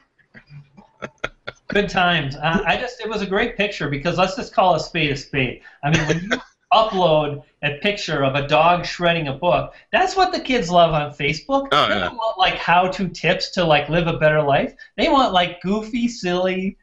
Good 1.68 1.90
times. 1.90 2.34
I, 2.36 2.62
I 2.64 2.76
just 2.76 3.00
it 3.00 3.08
was 3.08 3.22
a 3.22 3.26
great 3.26 3.56
picture 3.56 3.88
because 3.88 4.16
let's 4.16 4.34
just 4.36 4.54
call 4.54 4.74
a 4.74 4.80
spade 4.80 5.10
a 5.10 5.16
spade. 5.16 5.62
I 5.84 5.90
mean, 5.90 6.08
when 6.08 6.20
you 6.22 6.40
upload 6.72 7.42
a 7.62 7.78
picture 7.78 8.22
of 8.22 8.34
a 8.34 8.46
dog 8.46 8.84
shredding 8.84 9.28
a 9.28 9.32
book, 9.32 9.74
that's 9.90 10.16
what 10.16 10.32
the 10.32 10.40
kids 10.40 10.70
love 10.70 10.92
on 10.92 11.12
Facebook. 11.12 11.68
Oh, 11.72 11.88
they 11.88 11.94
yeah. 11.94 12.00
don't 12.00 12.16
want 12.16 12.38
like 12.38 12.54
how-to 12.54 13.08
tips 13.08 13.50
to 13.52 13.64
like 13.64 13.88
live 13.88 14.06
a 14.06 14.18
better 14.18 14.42
life. 14.42 14.74
They 14.96 15.08
want 15.08 15.32
like 15.32 15.60
goofy, 15.62 16.08
silly, 16.08 16.76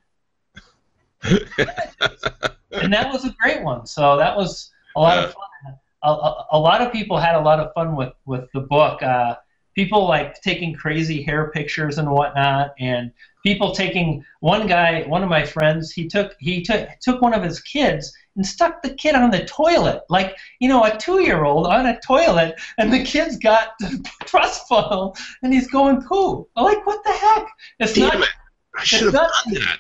and 1.24 2.94
that 2.94 3.12
was 3.12 3.26
a 3.26 3.36
great 3.42 3.64
one. 3.64 3.86
So 3.86 4.18
that 4.18 4.36
was 4.36 4.72
a 4.96 5.00
lot 5.00 5.18
of 5.18 5.34
fun. 5.34 5.76
A, 6.04 6.10
a, 6.10 6.46
a 6.52 6.60
lot 6.60 6.82
of 6.82 6.92
people 6.92 7.18
had 7.18 7.36
a 7.36 7.42
lot 7.42 7.60
of 7.60 7.74
fun 7.74 7.96
with 7.96 8.14
with 8.26 8.52
the 8.54 8.62
book. 8.62 9.02
Uh, 9.02 9.36
people 9.76 10.08
like 10.08 10.42
taking 10.42 10.74
crazy 10.74 11.22
hair 11.22 11.52
pictures 11.52 11.98
and 11.98 12.10
whatnot, 12.10 12.74
and 12.80 13.12
people 13.46 13.72
taking 13.76 14.26
one 14.40 14.66
guy, 14.66 15.04
one 15.04 15.22
of 15.22 15.30
my 15.30 15.46
friends, 15.46 15.92
he 15.92 16.08
took 16.08 16.36
he 16.40 16.64
took 16.64 16.90
took 17.00 17.22
one 17.22 17.34
of 17.34 17.44
his 17.44 17.62
kids 17.62 18.12
and 18.36 18.46
stuck 18.46 18.82
the 18.82 18.94
kid 18.96 19.14
on 19.16 19.30
the 19.30 19.46
toilet, 19.46 20.02
like 20.10 20.36
you 20.60 20.68
know 20.68 20.84
a 20.84 20.98
two 20.98 21.22
year 21.22 21.46
old 21.46 21.68
on 21.68 21.86
a 21.86 22.00
toilet, 22.02 22.56
and 22.80 22.92
the 22.92 23.04
kid's 23.04 23.38
got 23.38 23.74
the 23.80 24.04
trust 24.26 24.68
funnel 24.68 25.16
and 25.44 25.54
he's 25.54 25.70
going 25.70 26.02
poo. 26.02 26.48
I'm 26.56 26.66
like 26.66 26.86
what 26.86 27.04
the 27.04 27.12
heck? 27.12 27.48
It's 27.80 27.94
Damn 27.94 28.20
not. 28.20 28.24
it! 28.24 28.36
I 28.76 28.84
should 28.84 29.04
have 29.04 29.14
not- 29.14 29.32
done 29.46 29.54
that. 29.54 29.78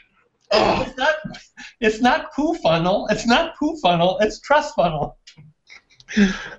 Oh, 0.52 0.86
It's 0.88 0.98
not. 0.98 1.16
It's 1.82 2.02
not 2.02 2.34
poo 2.34 2.54
funnel. 2.56 3.08
It's 3.10 3.26
not 3.26 3.56
poo 3.58 3.76
funnel. 3.82 4.20
It's 4.22 4.40
trust 4.42 4.76
funnel. 4.76 5.18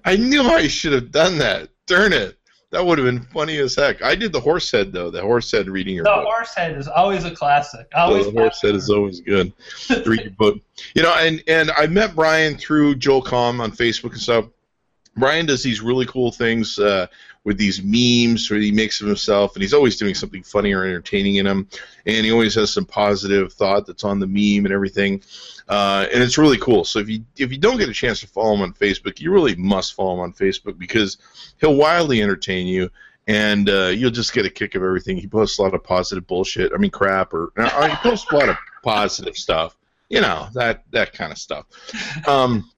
I 0.05 0.17
knew 0.17 0.43
I 0.43 0.67
should 0.67 0.93
have 0.93 1.13
done 1.13 1.39
that. 1.39 1.69
Darn 1.87 2.13
it! 2.13 2.37
That 2.77 2.85
would 2.85 2.99
have 2.99 3.07
been 3.07 3.23
funny 3.33 3.57
as 3.57 3.75
heck. 3.75 4.03
I 4.03 4.15
did 4.15 4.33
the 4.35 4.41
horse 4.41 4.71
head 4.71 4.93
though. 4.93 5.11
The 5.11 5.23
horse 5.23 5.51
head 5.51 5.67
reading 5.67 5.95
your 5.95 6.05
The 6.05 6.11
book. 6.11 6.25
horse 6.27 6.55
head 6.55 6.77
is 6.77 6.89
always 6.89 7.25
a 7.25 7.31
classic. 7.31 7.87
Always. 7.95 8.27
the 8.27 8.33
horse 8.33 8.61
head 8.61 8.75
is 8.75 8.91
always 8.91 9.23
good. 9.23 9.51
Read 10.05 10.21
your 10.21 10.31
book. 10.33 10.59
You 10.95 11.03
know, 11.03 11.15
and 11.15 11.43
and 11.49 11.71
I 11.71 11.87
met 11.87 12.15
Brian 12.15 12.59
through 12.59 12.97
Joel 12.97 13.23
Comm 13.23 13.61
on 13.61 13.73
Facebook 13.73 14.13
and 14.13 14.21
stuff. 14.21 14.45
Brian 15.17 15.47
does 15.47 15.63
these 15.63 15.81
really 15.81 16.07
cool 16.07 16.31
things 16.31 16.79
uh, 16.79 17.07
with 17.45 17.57
these 17.59 17.81
memes 17.83 18.51
where 18.51 18.61
he 18.61 18.73
makes 18.73 19.01
of 19.01 19.07
himself, 19.07 19.55
and 19.55 19.63
he's 19.63 19.73
always 19.73 19.97
doing 19.97 20.15
something 20.15 20.43
funny 20.43 20.73
or 20.73 20.85
entertaining 20.85 21.37
in 21.37 21.47
them. 21.47 21.69
And 22.05 22.27
he 22.27 22.33
always 22.33 22.55
has 22.57 22.73
some 22.73 22.85
positive 22.85 23.53
thought 23.53 23.87
that's 23.87 24.05
on 24.05 24.19
the 24.19 24.27
meme 24.27 24.67
and 24.67 24.75
everything. 24.75 25.23
Uh, 25.69 26.07
and 26.13 26.23
it's 26.23 26.39
really 26.39 26.59
cool. 26.59 26.85
So 26.85 26.99
if 26.99 27.09
you 27.09 27.25
if 27.37 27.51
you 27.51 27.59
don't 27.59 27.79
get 27.79 27.89
a 27.89 27.95
chance 27.95 28.21
to 28.21 28.27
follow 28.27 28.55
him 28.55 28.63
on 28.63 28.73
Facebook, 28.73 29.21
you 29.21 29.33
really 29.33 29.55
must 29.57 29.95
follow 29.95 30.15
him 30.15 30.21
on 30.21 30.33
Facebook 30.33 30.79
because 30.79 31.19
he'll 31.61 31.75
wildly 31.75 32.23
entertain 32.23 32.67
you, 32.67 32.91
and 33.27 33.69
uh, 33.69 33.89
you'll 33.89 34.11
just 34.11 34.33
get 34.33 34.47
a 34.47 34.51
kick 34.51 34.75
of 34.75 34.83
everything. 34.83 35.17
He 35.17 35.27
posts 35.27 35.59
a 35.59 35.63
lot 35.63 35.75
of 35.75 35.83
positive 35.83 36.27
bullshit. 36.27 36.73
I 36.73 36.79
mean, 36.79 36.91
crap, 36.91 37.33
or 37.33 37.53
uh, 37.57 37.89
he 37.89 37.97
posts 37.97 38.31
a 38.31 38.37
lot 38.37 38.49
of 38.49 38.57
positive 38.83 39.37
stuff. 39.37 39.77
You 40.09 40.21
know 40.21 40.49
that 40.55 40.85
that 40.93 41.13
kind 41.13 41.33
of 41.33 41.39
stuff. 41.39 41.67
Um, 42.29 42.71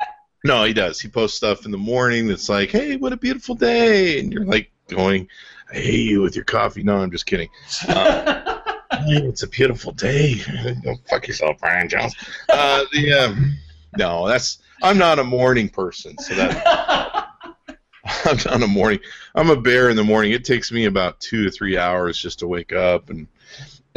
no, 0.44 0.64
he 0.64 0.72
does. 0.72 1.00
He 1.00 1.08
posts 1.08 1.36
stuff 1.36 1.64
in 1.64 1.70
the 1.70 1.78
morning 1.78 2.28
that's 2.28 2.48
like, 2.48 2.70
"Hey, 2.70 2.96
what 2.96 3.12
a 3.12 3.16
beautiful 3.16 3.54
day," 3.54 4.20
and 4.20 4.32
you're 4.32 4.44
like 4.44 4.70
going, 4.88 5.28
"I 5.70 5.76
hate 5.76 6.08
you 6.08 6.22
with 6.22 6.36
your 6.36 6.44
coffee." 6.44 6.82
No, 6.82 6.96
I'm 6.96 7.10
just 7.10 7.26
kidding. 7.26 7.48
Hey, 8.90 9.22
it's 9.22 9.42
a 9.42 9.48
beautiful 9.48 9.92
day. 9.92 10.36
Go 10.84 10.94
fuck 11.08 11.28
yourself, 11.28 11.58
Brian 11.60 11.88
Jones. 11.88 12.14
Uh, 12.48 12.84
the 12.92 13.12
um, 13.12 13.56
no, 13.96 14.26
that's 14.26 14.58
I'm 14.82 14.98
not 14.98 15.18
a 15.18 15.24
morning 15.24 15.68
person, 15.68 16.18
so 16.18 16.34
that 16.34 17.28
I'm 18.24 18.36
not 18.36 18.62
a 18.62 18.66
morning. 18.66 19.00
I'm 19.34 19.50
a 19.50 19.60
bear 19.60 19.90
in 19.90 19.96
the 19.96 20.04
morning. 20.04 20.32
It 20.32 20.44
takes 20.44 20.72
me 20.72 20.86
about 20.86 21.20
two 21.20 21.44
to 21.44 21.50
three 21.50 21.76
hours 21.76 22.18
just 22.18 22.38
to 22.40 22.48
wake 22.48 22.72
up 22.72 23.10
and 23.10 23.28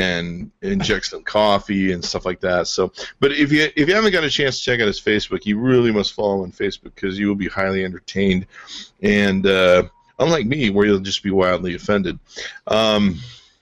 and 0.01 0.51
inject 0.61 1.05
some 1.05 1.23
coffee 1.23 1.91
and 1.91 2.03
stuff 2.03 2.25
like 2.25 2.39
that. 2.41 2.67
So, 2.67 2.91
but 3.19 3.31
if 3.31 3.51
you 3.51 3.69
if 3.75 3.87
you 3.87 3.95
haven't 3.95 4.11
got 4.11 4.23
a 4.23 4.29
chance 4.29 4.57
to 4.57 4.63
check 4.63 4.79
out 4.79 4.87
his 4.87 4.99
Facebook, 4.99 5.45
you 5.45 5.59
really 5.59 5.91
must 5.91 6.13
follow 6.13 6.35
him 6.35 6.41
on 6.41 6.51
Facebook 6.51 6.95
because 6.95 7.17
you 7.19 7.27
will 7.27 7.35
be 7.35 7.47
highly 7.47 7.85
entertained, 7.85 8.47
and 9.01 9.45
uh, 9.45 9.83
unlike 10.19 10.45
me, 10.45 10.69
where 10.69 10.85
you'll 10.85 10.99
just 10.99 11.23
be 11.23 11.31
wildly 11.31 11.75
offended. 11.75 12.19
Um, 12.67 13.19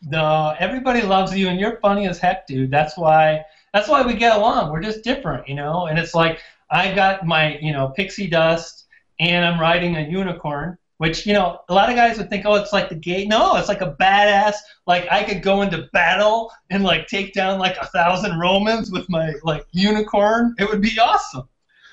no, 0.08 0.56
everybody 0.60 1.02
loves 1.02 1.36
you, 1.38 1.50
and 1.50 1.60
you're 1.60 1.80
funny 1.82 2.08
as 2.08 2.20
heck, 2.20 2.48
dude. 2.48 2.72
That's 2.72 2.98
why. 2.98 3.46
That's 3.74 3.88
why 3.88 4.02
we 4.02 4.16
get 4.16 4.36
along. 4.36 4.72
We're 4.72 4.82
just 4.82 5.04
different, 5.04 5.48
you 5.48 5.54
know. 5.54 5.86
And 5.86 6.00
it's 6.00 6.16
like 6.16 6.42
I 6.72 6.94
got 6.94 7.26
my 7.26 7.58
you 7.58 7.74
know 7.74 7.90
pixie 7.90 8.28
dust, 8.28 8.86
and 9.20 9.46
I'm 9.46 9.60
riding 9.60 9.98
a 9.98 10.02
unicorn. 10.02 10.78
Which 11.00 11.26
you 11.26 11.32
know, 11.32 11.62
a 11.70 11.74
lot 11.74 11.90
of 11.90 11.96
guys 11.96 12.18
would 12.18 12.30
think, 12.30 12.46
oh, 12.46 12.56
it's 12.56 12.74
like 12.74 12.90
the 12.90 12.96
gate. 12.96 13.30
No, 13.30 13.56
it's 13.56 13.70
like 13.70 13.80
a 13.80 13.96
badass. 14.00 14.56
Like 14.86 15.08
I 15.10 15.24
could 15.24 15.42
go 15.42 15.62
into 15.62 15.90
battle 15.94 16.52
and 16.70 16.84
like 16.84 17.08
take 17.08 17.34
down 17.34 17.58
like 17.58 17.78
a 17.78 17.88
thousand 17.88 18.38
Romans 18.38 18.92
with 18.92 19.10
my 19.10 19.34
like 19.44 19.66
unicorn. 19.72 20.56
It 20.60 20.70
would 20.70 20.82
be 20.82 21.00
awesome. 21.00 21.48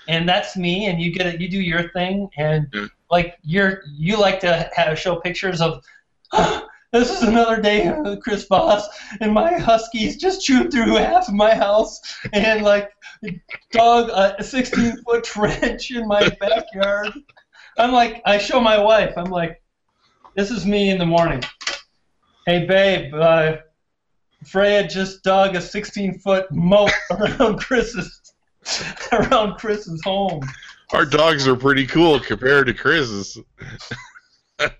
And 0.08 0.28
that's 0.28 0.56
me. 0.56 0.86
And 0.86 1.00
you 1.00 1.12
get 1.12 1.26
it. 1.26 1.40
You 1.40 1.48
do 1.48 1.60
your 1.60 1.88
thing. 1.90 2.28
And 2.36 2.66
like 3.08 3.38
you're 3.42 3.82
you 3.96 4.18
like 4.18 4.40
to 4.40 4.68
have 4.74 4.98
show 4.98 5.16
pictures 5.16 5.60
of. 5.60 5.84
This 6.92 7.10
is 7.10 7.22
another 7.24 7.60
day 7.60 7.92
with 8.00 8.22
Chris 8.22 8.46
Voss, 8.46 8.88
and 9.20 9.32
my 9.32 9.58
huskies 9.58 10.16
just 10.16 10.40
chewed 10.40 10.70
through 10.70 10.94
half 10.94 11.28
of 11.28 11.34
my 11.34 11.52
house, 11.52 12.00
and 12.32 12.62
like 12.62 12.90
dug 13.70 14.08
a 14.10 14.42
16 14.42 15.02
foot 15.02 15.24
trench 15.24 15.90
in 15.90 16.06
my 16.06 16.28
backyard. 16.40 17.12
I'm 17.78 17.92
like, 17.92 18.22
I 18.24 18.38
show 18.38 18.60
my 18.60 18.78
wife. 18.78 19.14
I'm 19.16 19.30
like, 19.30 19.62
this 20.34 20.50
is 20.50 20.66
me 20.66 20.90
in 20.90 20.98
the 20.98 21.06
morning. 21.06 21.42
Hey, 22.46 22.66
babe, 22.66 23.12
uh, 23.14 23.56
Freya 24.44 24.86
just 24.86 25.22
dug 25.22 25.56
a 25.56 25.60
16 25.60 26.18
foot 26.20 26.50
moat 26.52 26.92
around 27.10 27.58
Chris's 27.58 28.20
around 29.12 29.56
Chris's 29.56 30.00
home. 30.04 30.42
Our 30.92 31.04
dogs 31.04 31.48
are 31.48 31.56
pretty 31.56 31.86
cool 31.86 32.20
compared 32.20 32.66
to 32.68 32.74
Chris's. 32.74 33.38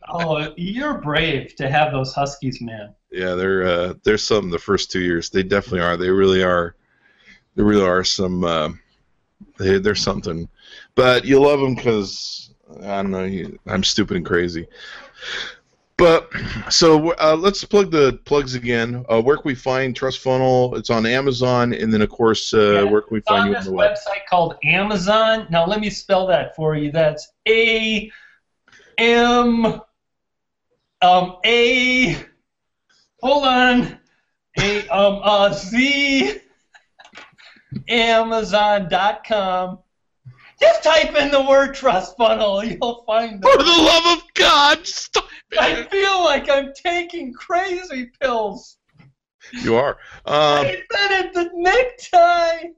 Oh, 0.09 0.55
you're 0.57 0.99
brave 0.99 1.55
to 1.57 1.69
have 1.69 1.93
those 1.93 2.15
huskies, 2.15 2.61
man. 2.61 2.95
Yeah, 3.11 3.35
they're 3.35 3.63
uh, 3.65 3.95
they're 4.05 4.19
something. 4.19 4.51
The 4.51 4.59
first 4.59 4.91
two 4.91 5.01
years, 5.01 5.31
they 5.31 5.43
definitely 5.43 5.81
are. 5.81 5.97
They 5.97 6.11
really 6.11 6.43
are. 6.43 6.77
They 7.57 7.63
really 7.63 7.85
are 7.85 8.05
some. 8.05 8.45
Uh, 8.45 8.71
they 9.59 9.79
they're 9.79 9.95
something, 9.95 10.49
but 10.95 11.25
you 11.25 11.41
love 11.41 11.61
them 11.61 11.75
because 11.75 12.55
I 12.83 13.02
don't 13.02 13.11
know. 13.11 13.50
I'm 13.66 13.85
stupid 13.85 14.16
and 14.16 14.26
crazy. 14.26 14.66
But 15.98 16.29
so 16.68 17.12
uh, 17.12 17.37
let's 17.38 17.64
plug 17.64 17.90
the 17.90 18.20
plugs 18.26 18.55
again. 18.55 19.05
Uh, 19.09 19.22
where 19.22 19.37
can 19.37 19.44
we 19.46 19.55
find 19.55 19.96
Trust 19.96 20.18
Funnel? 20.18 20.76
It's 20.76 20.90
on 20.90 21.07
Amazon, 21.07 21.72
and 21.72 21.90
then 21.92 22.02
of 22.02 22.11
course, 22.11 22.52
uh, 22.52 22.83
Yeah, 22.83 22.83
where 22.83 23.00
can 23.00 23.14
we 23.14 23.20
find 23.20 23.48
you 23.48 23.55
on 23.57 23.61
this 23.61 23.64
the 23.64 23.72
web? 23.72 23.92
website 23.92 24.26
called 24.29 24.57
Amazon. 24.62 25.46
Now 25.48 25.64
let 25.66 25.81
me 25.81 25.88
spell 25.88 26.26
that 26.26 26.55
for 26.55 26.76
you. 26.76 26.92
That's 26.92 27.33
A 27.48 28.11
M 28.98 29.81
um 31.02 31.37
A 31.46 32.16
hold 33.22 33.44
on. 33.46 33.98
A 34.59 34.88
um 34.88 35.20
uh 35.22 35.52
Z 35.55 36.40
Amazon.com. 37.88 39.79
Just 40.61 40.83
type 40.83 41.14
in 41.16 41.31
the 41.31 41.42
word 41.42 41.75
trust 41.75 42.16
funnel, 42.16 42.64
you'll 42.64 43.05
find 43.07 43.42
it. 43.45 43.51
For 43.51 43.59
the 43.62 43.64
love 43.64 44.19
of 44.19 44.25
God, 44.35 44.87
stop 44.87 45.25
I 45.61 45.71
it! 45.73 45.90
feel 45.90 46.25
like 46.25 46.49
I'm 46.49 46.73
taking 46.75 47.33
crazy 47.35 48.11
pills. 48.21 48.79
You 49.53 49.77
are. 49.77 49.99
Um, 50.25 50.66
I 50.66 50.83
said 50.92 51.11
it, 51.27 51.35
the 51.35 51.51
necktie. 51.55 52.69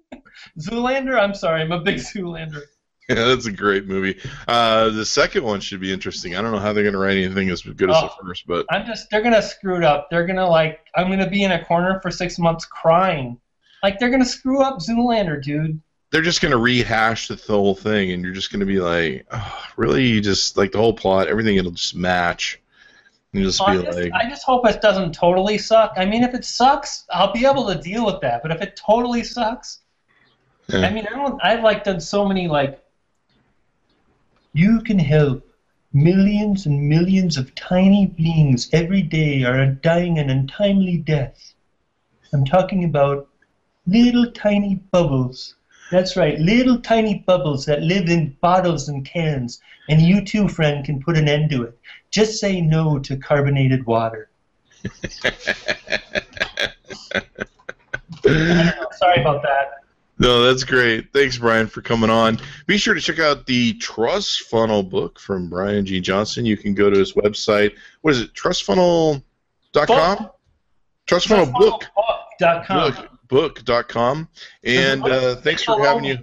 Zoolander, 0.60 1.18
I'm 1.18 1.34
sorry, 1.34 1.62
I'm 1.62 1.72
a 1.72 1.80
big 1.80 1.96
Zoolander. 1.96 2.62
Yeah, 3.10 3.24
that's 3.24 3.46
a 3.46 3.52
great 3.52 3.86
movie. 3.86 4.20
Uh, 4.46 4.90
the 4.90 5.06
second 5.06 5.42
one 5.42 5.60
should 5.60 5.80
be 5.80 5.90
interesting. 5.90 6.36
I 6.36 6.42
don't 6.42 6.52
know 6.52 6.58
how 6.58 6.74
they're 6.74 6.82
going 6.82 6.92
to 6.92 6.98
write 6.98 7.16
anything 7.16 7.48
as 7.48 7.62
good 7.62 7.88
as 7.88 7.96
Oh. 7.96 8.02
the 8.02 8.22
first, 8.22 8.46
but 8.46 8.66
I'm 8.68 8.84
just 8.84 9.08
they're 9.08 9.22
gonna 9.22 9.40
screw 9.40 9.76
it 9.78 9.82
up. 9.82 10.08
They're 10.10 10.26
gonna 10.26 10.46
like 10.46 10.80
I'm 10.94 11.08
gonna 11.08 11.30
be 11.30 11.42
in 11.42 11.52
a 11.52 11.64
corner 11.64 12.00
for 12.02 12.10
six 12.10 12.38
months 12.38 12.66
crying. 12.66 13.40
Like 13.82 13.98
they're 13.98 14.10
gonna 14.10 14.26
screw 14.26 14.60
up 14.60 14.80
Zoolander, 14.80 15.42
dude. 15.42 15.80
They're 16.10 16.22
just 16.22 16.40
going 16.40 16.52
to 16.52 16.58
rehash 16.58 17.28
the 17.28 17.36
whole 17.36 17.74
thing, 17.74 18.12
and 18.12 18.22
you're 18.22 18.32
just 18.32 18.50
going 18.50 18.60
to 18.60 18.66
be 18.66 18.80
like, 18.80 19.26
oh, 19.30 19.64
really? 19.76 20.06
You 20.06 20.20
just 20.20 20.56
like 20.56 20.72
the 20.72 20.78
whole 20.78 20.94
plot, 20.94 21.28
everything. 21.28 21.56
It'll 21.56 21.70
just 21.70 21.94
match. 21.94 22.60
And 23.34 23.44
just 23.44 23.60
I 23.60 23.76
be 23.76 23.82
just, 23.84 23.98
like, 23.98 24.12
I 24.12 24.28
just 24.28 24.44
hope 24.44 24.66
it 24.66 24.80
doesn't 24.80 25.12
totally 25.12 25.58
suck. 25.58 25.92
I 25.98 26.06
mean, 26.06 26.24
if 26.24 26.32
it 26.32 26.46
sucks, 26.46 27.04
I'll 27.10 27.32
be 27.32 27.44
able 27.44 27.66
to 27.66 27.74
deal 27.74 28.06
with 28.06 28.22
that. 28.22 28.40
But 28.42 28.52
if 28.52 28.62
it 28.62 28.74
totally 28.74 29.22
sucks, 29.22 29.80
Yeah. 30.68 30.80
I 30.80 30.90
mean, 30.90 31.06
I 31.06 31.14
don't. 31.14 31.40
I've 31.42 31.62
like 31.62 31.84
done 31.84 32.00
so 32.00 32.26
many 32.26 32.48
like. 32.48 32.82
You 34.52 34.80
can 34.80 34.98
help. 34.98 35.44
Millions 35.94 36.66
and 36.66 36.86
millions 36.86 37.38
of 37.38 37.54
tiny 37.54 38.06
beings 38.06 38.68
every 38.72 39.00
day 39.00 39.42
are 39.44 39.66
dying 39.66 40.18
an 40.18 40.28
untimely 40.28 40.98
death. 40.98 41.54
I'm 42.34 42.44
talking 42.44 42.84
about 42.84 43.28
little 43.86 44.30
tiny 44.32 44.76
bubbles. 44.90 45.54
That's 45.90 46.16
right, 46.16 46.38
little 46.38 46.80
tiny 46.80 47.24
bubbles 47.26 47.64
that 47.66 47.82
live 47.82 48.08
in 48.08 48.36
bottles 48.40 48.88
and 48.88 49.04
cans. 49.04 49.60
And 49.88 50.02
you 50.02 50.24
too, 50.24 50.48
friend, 50.48 50.84
can 50.84 51.00
put 51.02 51.16
an 51.16 51.28
end 51.28 51.50
to 51.50 51.62
it. 51.62 51.78
Just 52.10 52.40
say 52.40 52.60
no 52.60 52.98
to 52.98 53.16
carbonated 53.16 53.86
water. 53.86 54.30
Sorry 58.24 59.20
about 59.20 59.42
that. 59.42 59.78
No, 60.18 60.42
that's 60.42 60.64
great. 60.64 61.12
Thanks, 61.12 61.38
Brian, 61.38 61.68
for 61.68 61.80
coming 61.80 62.10
on. 62.10 62.40
Be 62.66 62.76
sure 62.76 62.94
to 62.94 63.00
check 63.00 63.20
out 63.20 63.46
the 63.46 63.74
Trust 63.74 64.42
Funnel 64.42 64.82
book 64.82 65.18
from 65.18 65.48
Brian 65.48 65.86
G. 65.86 66.00
Johnson. 66.00 66.44
You 66.44 66.56
can 66.56 66.74
go 66.74 66.90
to 66.90 66.98
his 66.98 67.12
website. 67.12 67.74
What 68.02 68.14
is 68.14 68.22
it? 68.22 68.34
Trustfunnel.com? 68.34 70.30
Trustfunnel 71.06 71.52
book. 71.52 71.84
Book.com. 71.94 72.92
Book. 72.92 73.17
Book.com. 73.28 74.28
And 74.64 75.04
uh, 75.04 75.36
thanks 75.36 75.62
for 75.62 75.82
having 75.82 76.04
you. 76.04 76.18